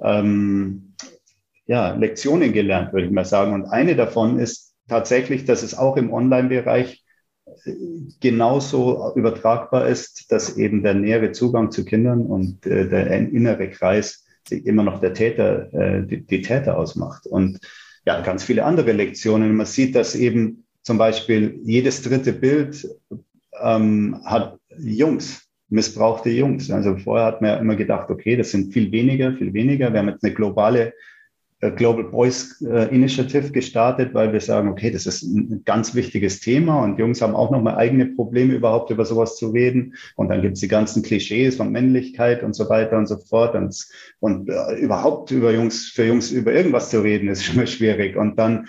[0.00, 0.94] ähm,
[1.66, 3.52] ja, Lektionen gelernt, würde ich mal sagen.
[3.52, 7.04] Und eine davon ist tatsächlich, dass es auch im Online-Bereich
[7.64, 7.72] äh,
[8.20, 14.24] genauso übertragbar ist, dass eben der nähere Zugang zu Kindern und äh, der innere Kreis
[14.50, 17.26] immer noch der Täter, äh, die, die Täter ausmacht.
[17.26, 17.58] Und
[18.08, 19.54] ja, ganz viele andere Lektionen.
[19.54, 22.88] Man sieht, dass eben zum Beispiel jedes dritte Bild
[23.60, 26.70] ähm, hat Jungs, missbrauchte Jungs.
[26.70, 29.92] Also vorher hat man ja immer gedacht, okay, das sind viel weniger, viel weniger.
[29.92, 30.94] Wir haben jetzt eine globale
[31.60, 36.84] Global Boys äh, Initiative gestartet, weil wir sagen, okay, das ist ein ganz wichtiges Thema
[36.84, 39.94] und Jungs haben auch nochmal eigene Probleme, überhaupt über sowas zu reden.
[40.14, 43.56] Und dann gibt es die ganzen Klischees von Männlichkeit und so weiter und so fort.
[43.56, 43.88] Und,
[44.20, 48.16] und äh, überhaupt über Jungs, für Jungs über irgendwas zu reden, ist schon mal schwierig.
[48.16, 48.68] Und dann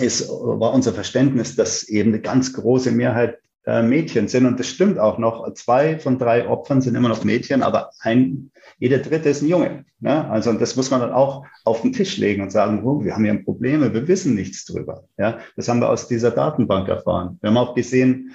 [0.00, 4.46] ist, war unser Verständnis, dass eben eine ganz große Mehrheit äh, Mädchen sind.
[4.46, 5.52] Und das stimmt auch noch.
[5.54, 9.86] Zwei von drei Opfern sind immer noch Mädchen, aber ein, jeder dritte ist ein Junge.
[10.00, 10.28] Ne?
[10.30, 13.24] Also das muss man dann auch auf den Tisch legen und sagen, oh, wir haben
[13.24, 15.04] hier Probleme, wir wissen nichts drüber.
[15.16, 15.38] Ja?
[15.56, 17.38] Das haben wir aus dieser Datenbank erfahren.
[17.40, 18.32] Wir haben auch gesehen,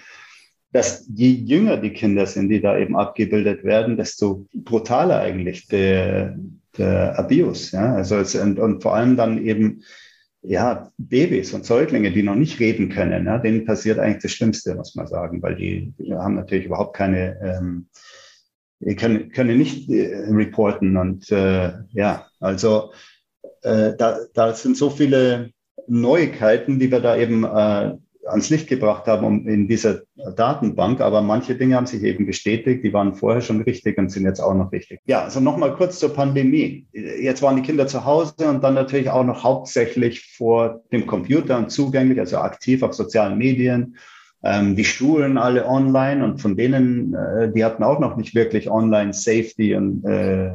[0.72, 6.38] dass je jünger die Kinder sind, die da eben abgebildet werden, desto brutaler eigentlich der,
[6.78, 7.76] der Abuse.
[7.76, 7.94] Ja?
[7.94, 9.84] Also es, und, und vor allem dann eben
[10.42, 14.76] ja, Babys und Säuglinge, die noch nicht reden können, ja, denen passiert eigentlich das Schlimmste,
[14.76, 17.90] muss man sagen, weil die, die haben natürlich überhaupt keine, ähm,
[18.96, 22.94] können, können nicht äh, reporten und äh, ja, also
[23.62, 25.52] äh, da, da sind so viele
[25.88, 30.02] Neuigkeiten, die wir da eben äh, ans Licht gebracht haben in dieser
[30.36, 31.02] Datenbank.
[31.02, 34.40] Aber manche Dinge haben sich eben bestätigt, die waren vorher schon richtig und sind jetzt
[34.40, 35.00] auch noch richtig.
[35.06, 36.86] Ja, also nochmal kurz zur Pandemie.
[36.92, 41.58] Jetzt waren die Kinder zu Hause und dann natürlich auch noch hauptsächlich vor dem Computer
[41.58, 43.96] und zugänglich, also aktiv auf sozialen Medien.
[44.42, 48.70] Ähm, die Schulen alle online und von denen, äh, die hatten auch noch nicht wirklich
[48.70, 50.52] Online-Safety äh,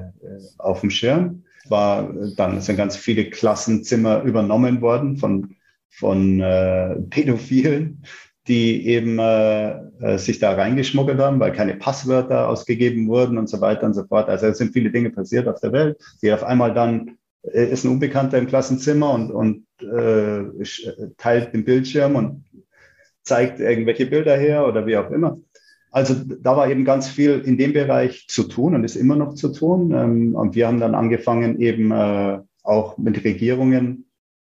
[0.59, 1.43] auf dem Schirm.
[1.69, 5.55] War, dann sind ganz viele Klassenzimmer übernommen worden von
[5.99, 8.03] von äh, Pädophilen,
[8.47, 13.61] die eben äh, äh, sich da reingeschmuggelt haben, weil keine Passwörter ausgegeben wurden und so
[13.61, 14.29] weiter und so fort.
[14.29, 17.85] Also es sind viele Dinge passiert auf der Welt, die auf einmal dann äh, ist
[17.85, 20.45] ein Unbekannter im Klassenzimmer und, und äh,
[21.17, 22.45] teilt den Bildschirm und
[23.23, 25.39] zeigt irgendwelche Bilder her oder wie auch immer.
[25.91, 29.35] also da war eben ganz viel in dem Bereich zu tun und ist immer noch
[29.35, 29.93] zu tun.
[29.93, 34.04] Ähm, und wir haben dann angefangen, eben äh, auch mit Regierungen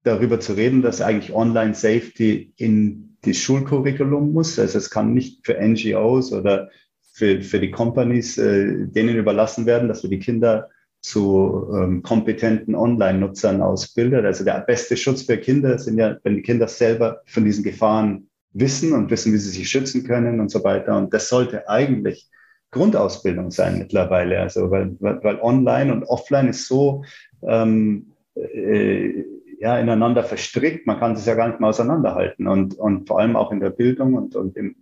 [0.06, 4.58] darüber zu reden, dass eigentlich Online Safety in das Schulcurriculum muss.
[4.58, 6.70] Also es kann nicht für NGOs oder
[7.12, 10.68] für, für die Companies äh, denen überlassen werden, dass wir die Kinder
[11.00, 14.24] zu ähm, kompetenten Online-Nutzern ausbildet.
[14.24, 18.28] Also der beste Schutz für Kinder sind ja, wenn die Kinder selber von diesen Gefahren
[18.52, 20.96] wissen und wissen, wie sie sich schützen können und so weiter.
[20.96, 22.28] Und das sollte eigentlich
[22.70, 24.40] Grundausbildung sein mittlerweile.
[24.40, 27.04] Also weil, weil, online und offline ist so
[27.46, 29.24] ähm, äh,
[29.66, 30.86] ja, ineinander verstrickt.
[30.86, 32.46] Man kann es ja gar nicht mehr auseinanderhalten.
[32.46, 34.76] Und, und vor allem auch in der Bildung und, und im,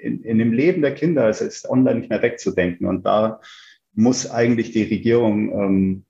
[0.00, 2.86] in, in dem Leben der Kinder also ist online nicht mehr wegzudenken.
[2.86, 3.40] Und da
[3.92, 6.04] muss eigentlich die Regierung ähm,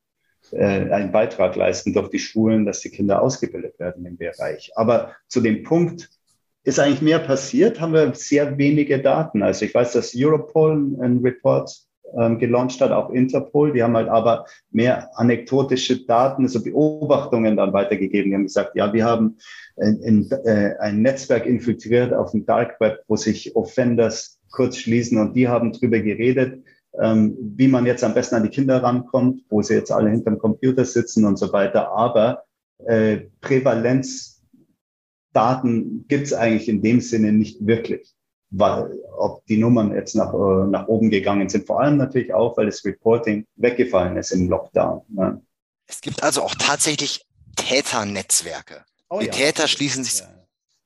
[0.53, 4.71] äh, einen Beitrag leisten durch die Schulen, dass die Kinder ausgebildet werden im Bereich.
[4.75, 6.11] Aber zu dem Punkt,
[6.63, 9.43] ist eigentlich mehr passiert, haben wir sehr wenige Daten.
[9.43, 11.75] Also ich weiß, dass Europol einen Report
[12.19, 13.73] ähm, gelauncht hat, auch Interpol.
[13.73, 18.31] Die haben halt aber mehr anekdotische Daten, also Beobachtungen dann weitergegeben.
[18.31, 19.39] Die haben gesagt, ja, wir haben
[19.77, 25.19] in, in, äh, ein Netzwerk infiltriert auf dem Dark Web, wo sich Offenders kurz schließen
[25.19, 26.63] und die haben drüber geredet,
[27.01, 30.39] ähm, wie man jetzt am besten an die Kinder rankommt, wo sie jetzt alle hinterm
[30.39, 31.93] Computer sitzen und so weiter.
[31.93, 32.43] Aber
[32.85, 38.13] äh, Prävalenzdaten gibt es eigentlich in dem Sinne nicht wirklich,
[38.59, 41.67] ob die Nummern jetzt nach, äh, nach oben gegangen sind.
[41.67, 45.03] Vor allem natürlich auch, weil das Reporting weggefallen ist im Lockdown.
[45.09, 45.41] Ne?
[45.87, 48.85] Es gibt also auch tatsächlich Täternetzwerke.
[49.09, 49.33] Oh, die ja.
[49.33, 50.23] Täter schließen sich.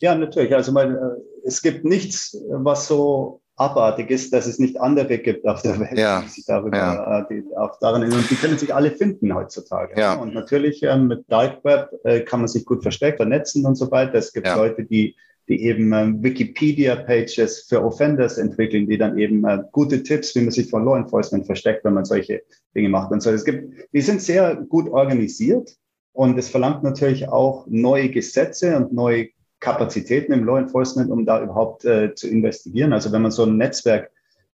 [0.00, 0.54] Ja, natürlich.
[0.54, 5.46] Also mal, äh, es gibt nichts, was so abartig ist, dass es nicht andere gibt
[5.46, 6.22] auf der Welt, ja.
[6.22, 7.20] die sich darüber, ja.
[7.20, 9.98] Äh, die auch daran und die können sich alle finden heutzutage.
[9.98, 10.14] Ja.
[10.14, 13.90] Und natürlich ähm, mit Dark Web äh, kann man sich gut versteckt vernetzen und so
[13.90, 14.14] weiter.
[14.14, 14.48] Es gibt.
[14.48, 15.16] Leute, die
[15.48, 20.50] die eben ähm, Wikipedia-Pages für Offenders entwickeln, die dann eben äh, gute Tipps, wie man
[20.50, 22.42] sich von Law Enforcement versteckt, wenn man solche
[22.74, 23.30] Dinge macht und so.
[23.30, 25.76] Es gibt, die sind sehr gut organisiert
[26.12, 29.28] und es verlangt natürlich auch neue Gesetze und neue
[29.60, 32.92] Kapazitäten im Law Enforcement, um da überhaupt äh, zu investigieren.
[32.92, 34.10] Also wenn man so ein Netzwerk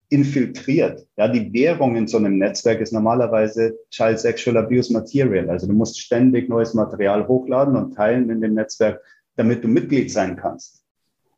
[0.09, 5.51] infiltriert, ja, die Währung in so einem Netzwerk ist normalerweise Child Sexual Abuse Material.
[5.51, 9.01] Also du musst ständig neues Material hochladen und teilen in dem Netzwerk,
[9.37, 10.85] damit du Mitglied sein kannst.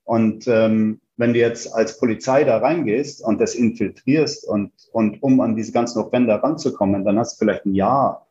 [0.04, 5.40] Und ähm, wenn du jetzt als Polizei da reingehst und das infiltrierst und, und um
[5.40, 8.26] an diese ganzen Offender ranzukommen, dann hast du vielleicht ein Jahr,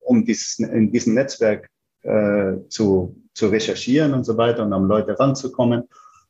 [0.00, 1.70] um dieses, in diesem Netzwerk
[2.02, 5.88] äh, zu zu recherchieren und so weiter und um Leute ranzukommen.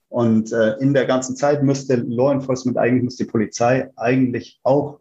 [0.08, 5.00] Und äh, in der ganzen Zeit müsste Law Enforcement eigentlich, muss die Polizei eigentlich auch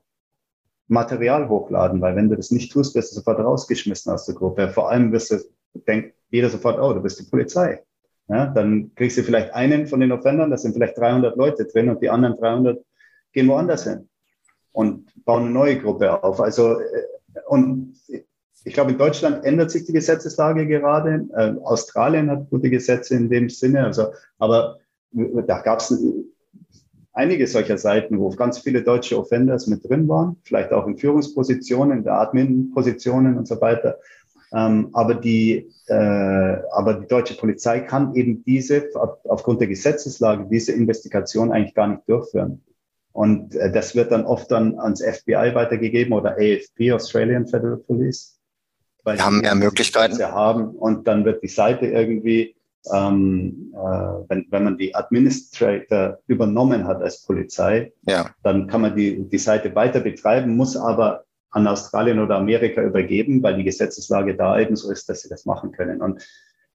[0.87, 4.69] Material hochladen, weil wenn du das nicht tust, wirst du sofort rausgeschmissen aus der Gruppe.
[4.69, 5.39] Vor allem wirst du,
[5.87, 7.83] denkt jeder sofort, oh, du bist die Polizei.
[8.27, 11.89] Ja, dann kriegst du vielleicht einen von den Offendern, da sind vielleicht 300 Leute drin
[11.89, 12.83] und die anderen 300
[13.33, 14.09] gehen woanders hin
[14.71, 16.41] und bauen eine neue Gruppe auf.
[16.41, 16.83] Also, äh,
[17.47, 17.95] und
[18.63, 21.27] ich glaube, in Deutschland ändert sich die Gesetzeslage gerade.
[21.35, 23.85] Äh, Australien hat gute Gesetze in dem Sinne.
[23.85, 24.07] Also,
[24.39, 24.79] aber
[25.11, 25.93] da gab es
[27.13, 31.99] einige solcher Seiten, wo ganz viele deutsche Offenders mit drin waren, vielleicht auch in Führungspositionen,
[31.99, 33.97] in Admin-Positionen und so weiter.
[34.55, 38.89] Ähm, aber, die, äh, aber die deutsche Polizei kann eben diese,
[39.27, 42.63] aufgrund der Gesetzeslage, diese Investigation eigentlich gar nicht durchführen.
[43.11, 48.35] Und äh, das wird dann oft dann ans FBI weitergegeben oder AFP, Australian Federal Police
[49.05, 50.19] weil wir haben mehr Möglichkeiten.
[50.19, 52.55] Haben und dann wird die Seite irgendwie,
[52.91, 53.77] ähm, äh,
[54.27, 58.31] wenn, wenn man die Administrator übernommen hat als Polizei, ja.
[58.43, 61.23] dann kann man die, die Seite weiter betreiben, muss aber
[61.55, 65.45] an Australien oder Amerika übergeben, weil die Gesetzeslage da eben so ist, dass sie das
[65.45, 66.01] machen können.
[66.01, 66.27] Und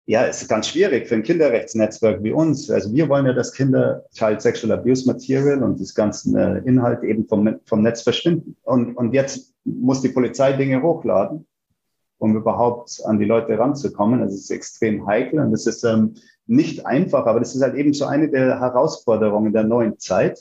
[0.06, 2.70] ja, es ist ganz schwierig für ein Kinderrechtsnetzwerk wie uns.
[2.70, 7.04] Also wir wollen ja, dass Kinder Child Sexual Abuse Material und das ganze äh, Inhalt
[7.04, 8.56] eben vom, vom Netz verschwinden.
[8.62, 11.46] Und, und jetzt muss die Polizei Dinge hochladen
[12.20, 14.20] um überhaupt an die Leute ranzukommen.
[14.20, 16.14] Das ist extrem heikel und das ist ähm,
[16.46, 20.38] nicht einfach, aber das ist halt eben so eine der Herausforderungen der neuen Zeit.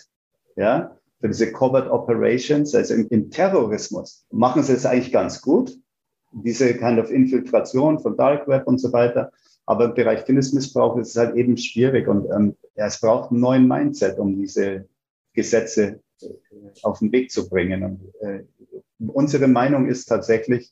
[0.57, 5.77] Ja, für diese Covert Operations, also im, Terrorismus, machen sie es eigentlich ganz gut.
[6.31, 9.31] Diese kind of Infiltration von Dark Web und so weiter.
[9.65, 13.67] Aber im Bereich Kindesmissbrauch ist es halt eben schwierig und ähm, es braucht einen neuen
[13.67, 14.87] Mindset, um diese
[15.33, 16.27] Gesetze äh,
[16.83, 17.83] auf den Weg zu bringen.
[17.83, 18.43] Und äh,
[19.07, 20.71] unsere Meinung ist tatsächlich,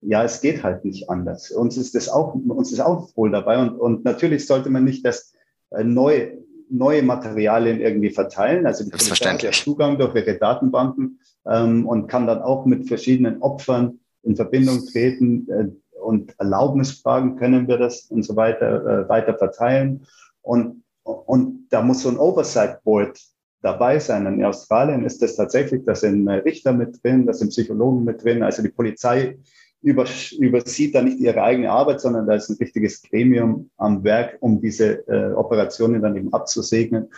[0.00, 1.50] ja, es geht halt nicht anders.
[1.50, 3.60] Uns ist das auch, uns ist auch wohl dabei.
[3.60, 5.34] Und, und natürlich sollte man nicht das
[5.70, 6.38] äh, neue,
[6.70, 8.66] neue Materialien irgendwie verteilen.
[8.66, 12.88] Also die Polizei hat ja Zugang durch ihre Datenbanken ähm, und kann dann auch mit
[12.88, 19.08] verschiedenen Opfern in Verbindung treten äh, und Erlaubnisfragen können wir das und so weiter äh,
[19.08, 20.06] weiter verteilen.
[20.42, 23.20] Und, und da muss so ein Oversight Board
[23.62, 24.26] dabei sein.
[24.26, 28.42] In Australien ist das tatsächlich, da sind Richter mit drin, da sind Psychologen mit drin.
[28.42, 29.38] Also die Polizei
[29.82, 34.60] übersieht da nicht ihre eigene Arbeit, sondern da ist ein richtiges Gremium am Werk, um
[34.60, 37.10] diese äh, Operationen dann eben abzusegnen.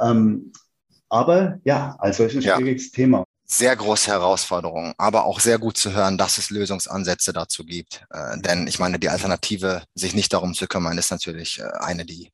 [0.00, 0.52] Ähm,
[1.08, 2.96] aber ja, also es ist ein schwieriges ja.
[2.96, 8.04] Thema sehr große Herausforderung, aber auch sehr gut zu hören, dass es Lösungsansätze dazu gibt.
[8.10, 12.04] Äh, denn ich meine, die Alternative, sich nicht darum zu kümmern, ist natürlich äh, eine,
[12.04, 12.32] die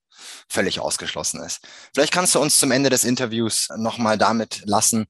[0.48, 1.60] völlig ausgeschlossen ist.
[1.94, 5.06] Vielleicht kannst du uns zum Ende des Interviews nochmal damit lassen,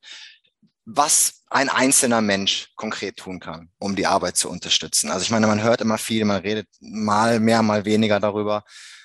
[0.84, 5.10] was ein einzelner Mensch konkret tun kann, um die Arbeit zu unterstützen.
[5.10, 8.64] Also ich meine, man hört immer viel, man redet mal mehr, mal weniger darüber.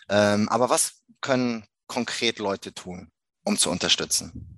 [0.09, 3.09] Ähm, aber was können konkret Leute tun,
[3.43, 4.57] um zu unterstützen?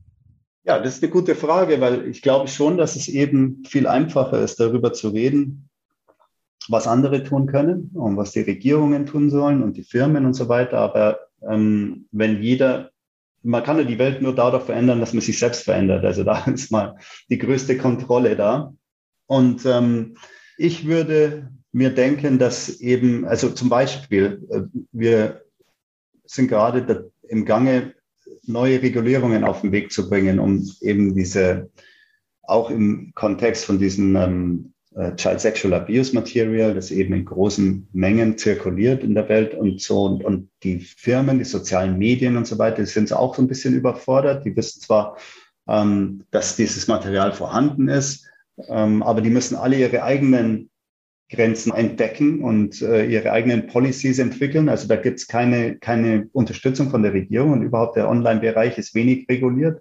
[0.64, 4.40] Ja, das ist eine gute Frage, weil ich glaube schon, dass es eben viel einfacher
[4.42, 5.70] ist, darüber zu reden,
[6.68, 10.48] was andere tun können und was die Regierungen tun sollen und die Firmen und so
[10.48, 10.78] weiter.
[10.78, 12.92] Aber ähm, wenn jeder,
[13.44, 16.06] man kann ja die Welt nur dadurch verändern, dass man sich selbst verändert.
[16.06, 16.98] Also da ist mal
[17.30, 18.74] die größte Kontrolle da.
[19.28, 20.18] Und ähm,
[20.58, 24.62] ich würde mir denken, dass eben, also zum Beispiel, äh,
[24.92, 25.42] wir
[26.26, 27.94] sind gerade im Gange,
[28.46, 31.70] neue Regulierungen auf den Weg zu bringen, um eben diese,
[32.44, 37.88] auch im Kontext von diesem ähm, äh, Child Sexual Abuse Material, das eben in großen
[37.94, 40.06] Mengen zirkuliert in der Welt und so.
[40.06, 43.76] Und, und die Firmen, die sozialen Medien und so weiter, sind auch so ein bisschen
[43.76, 44.46] überfordert.
[44.46, 45.18] Die wissen zwar,
[45.68, 48.28] ähm, dass dieses Material vorhanden ist,
[48.68, 50.70] ähm, aber die müssen alle ihre eigenen
[51.32, 54.68] Grenzen entdecken und äh, ihre eigenen Policies entwickeln.
[54.68, 58.96] Also da gibt es keine, keine Unterstützung von der Regierung und überhaupt der Online-Bereich ist
[58.96, 59.80] wenig reguliert.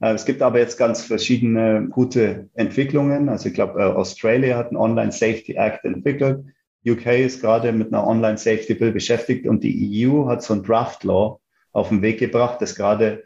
[0.00, 3.28] Äh, es gibt aber jetzt ganz verschiedene gute Entwicklungen.
[3.28, 6.44] Also ich glaube, äh, Australia hat einen Online Safety Act entwickelt.
[6.86, 10.62] UK ist gerade mit einer Online Safety Bill beschäftigt und die EU hat so ein
[10.62, 11.40] Draft Law
[11.72, 13.24] auf den Weg gebracht, das gerade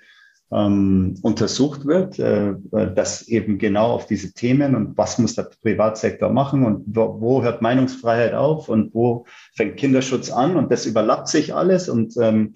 [0.51, 6.31] ähm, untersucht wird, äh, das eben genau auf diese Themen und was muss der Privatsektor
[6.31, 11.29] machen und wo, wo, hört Meinungsfreiheit auf und wo fängt Kinderschutz an und das überlappt
[11.29, 12.55] sich alles und ähm,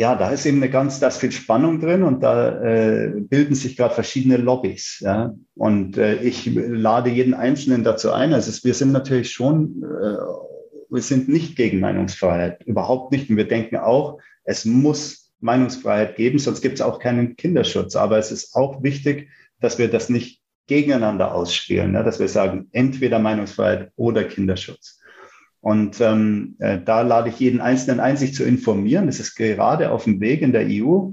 [0.00, 3.54] ja, da ist eben eine ganz, da ist viel Spannung drin und da äh, bilden
[3.54, 4.98] sich gerade verschiedene Lobbys.
[5.00, 5.34] Ja?
[5.56, 8.32] Und äh, ich lade jeden Einzelnen dazu ein.
[8.32, 10.16] Also wir sind natürlich schon, äh,
[10.88, 13.28] wir sind nicht gegen Meinungsfreiheit, überhaupt nicht.
[13.28, 17.94] Und wir denken auch, es muss Meinungsfreiheit geben, sonst gibt es auch keinen Kinderschutz.
[17.94, 19.28] Aber es ist auch wichtig,
[19.60, 22.04] dass wir das nicht gegeneinander ausspielen, ne?
[22.04, 24.98] dass wir sagen, entweder Meinungsfreiheit oder Kinderschutz.
[25.60, 29.06] Und ähm, äh, da lade ich jeden Einzelnen ein, sich zu informieren.
[29.06, 31.10] Das ist gerade auf dem Weg in der EU.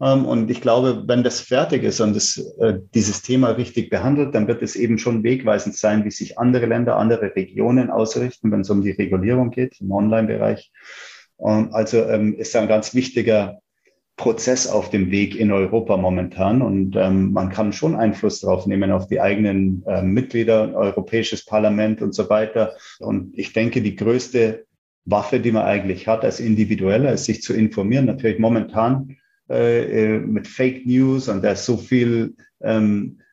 [0.00, 4.34] Ähm, und ich glaube, wenn das fertig ist und das, äh, dieses Thema richtig behandelt,
[4.34, 8.60] dann wird es eben schon wegweisend sein, wie sich andere Länder, andere Regionen ausrichten, wenn
[8.60, 10.72] es um die Regulierung geht im Online-Bereich.
[11.38, 13.60] Ähm, also ähm, ist ein ganz wichtiger
[14.16, 18.92] Prozess auf dem Weg in Europa momentan und ähm, man kann schon Einfluss drauf nehmen
[18.92, 22.74] auf die eigenen äh, Mitglieder, Europäisches Parlament und so weiter.
[23.00, 24.66] Und ich denke, die größte
[25.04, 28.06] Waffe, die man eigentlich hat als Individueller, ist sich zu informieren.
[28.06, 29.16] Natürlich momentan
[29.50, 33.23] äh, äh mit Fake News und da ist so viel ähm, äh,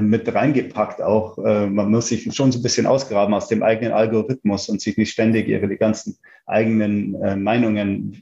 [0.00, 1.38] mit reingepackt auch.
[1.38, 4.96] Äh, man muss sich schon so ein bisschen ausgraben aus dem eigenen Algorithmus und sich
[4.96, 6.16] nicht ständig ihre ganzen
[6.46, 8.20] eigenen äh, Meinungen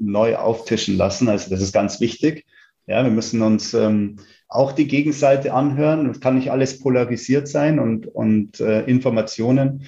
[0.00, 1.28] neu auftischen lassen.
[1.28, 2.46] Also das ist ganz wichtig.
[2.86, 4.16] Ja, wir müssen uns ähm,
[4.48, 6.10] auch die Gegenseite anhören.
[6.10, 9.86] Es kann nicht alles polarisiert sein und, und äh, Informationen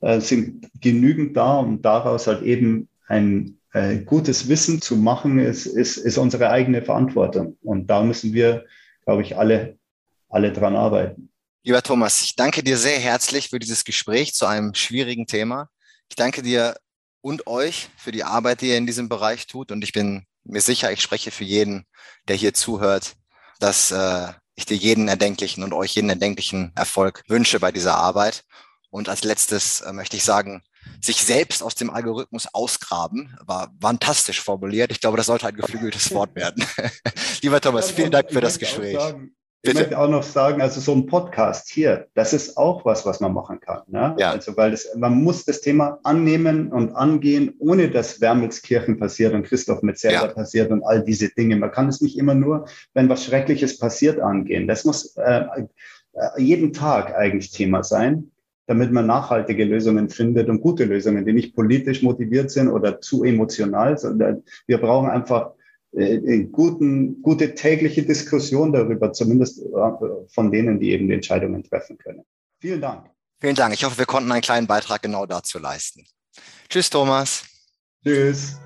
[0.00, 5.66] äh, sind genügend da, um daraus halt eben ein äh, gutes Wissen zu machen, ist,
[5.66, 7.56] ist, ist unsere eigene Verantwortung.
[7.62, 8.64] Und da müssen wir,
[9.04, 9.76] glaube ich, alle
[10.30, 11.30] alle dran arbeiten.
[11.62, 15.68] Lieber Thomas, ich danke dir sehr herzlich für dieses Gespräch zu einem schwierigen Thema.
[16.08, 16.74] Ich danke dir
[17.20, 19.70] und euch für die Arbeit, die ihr in diesem Bereich tut.
[19.70, 21.84] Und ich bin mir sicher, ich spreche für jeden,
[22.28, 23.14] der hier zuhört,
[23.58, 28.44] dass äh, ich dir jeden erdenklichen und euch jeden erdenklichen Erfolg wünsche bei dieser Arbeit.
[28.88, 30.62] Und als letztes äh, möchte ich sagen,
[31.00, 34.90] sich selbst aus dem Algorithmus ausgraben, war fantastisch formuliert.
[34.90, 36.64] Ich glaube, das sollte ein geflügeltes Wort werden.
[37.42, 38.98] Lieber Thomas, vielen Dank für das Gespräch.
[39.62, 43.20] Ich möchte auch noch sagen, also so ein Podcast hier, das ist auch was, was
[43.20, 43.82] man machen kann.
[43.88, 44.16] Ne?
[44.18, 44.30] Ja.
[44.30, 49.42] Also weil das, man muss das Thema annehmen und angehen, ohne dass Wermelskirchen passiert und
[49.42, 50.26] Christoph Metzeler ja.
[50.28, 51.56] passiert und all diese Dinge.
[51.56, 54.66] Man kann es nicht immer nur, wenn was Schreckliches passiert, angehen.
[54.66, 55.66] Das muss äh, äh
[56.38, 58.30] jeden Tag eigentlich Thema sein,
[58.66, 63.24] damit man nachhaltige Lösungen findet und gute Lösungen, die nicht politisch motiviert sind oder zu
[63.24, 65.52] emotional, sondern wir brauchen einfach
[65.92, 69.66] äh, guten, gute tägliche Diskussion darüber, zumindest äh,
[70.28, 72.22] von denen, die eben die Entscheidungen treffen können.
[72.60, 73.10] Vielen Dank.
[73.40, 73.74] Vielen Dank.
[73.74, 76.04] Ich hoffe, wir konnten einen kleinen Beitrag genau dazu leisten.
[76.68, 77.44] Tschüss, Thomas.
[78.04, 78.56] Tschüss.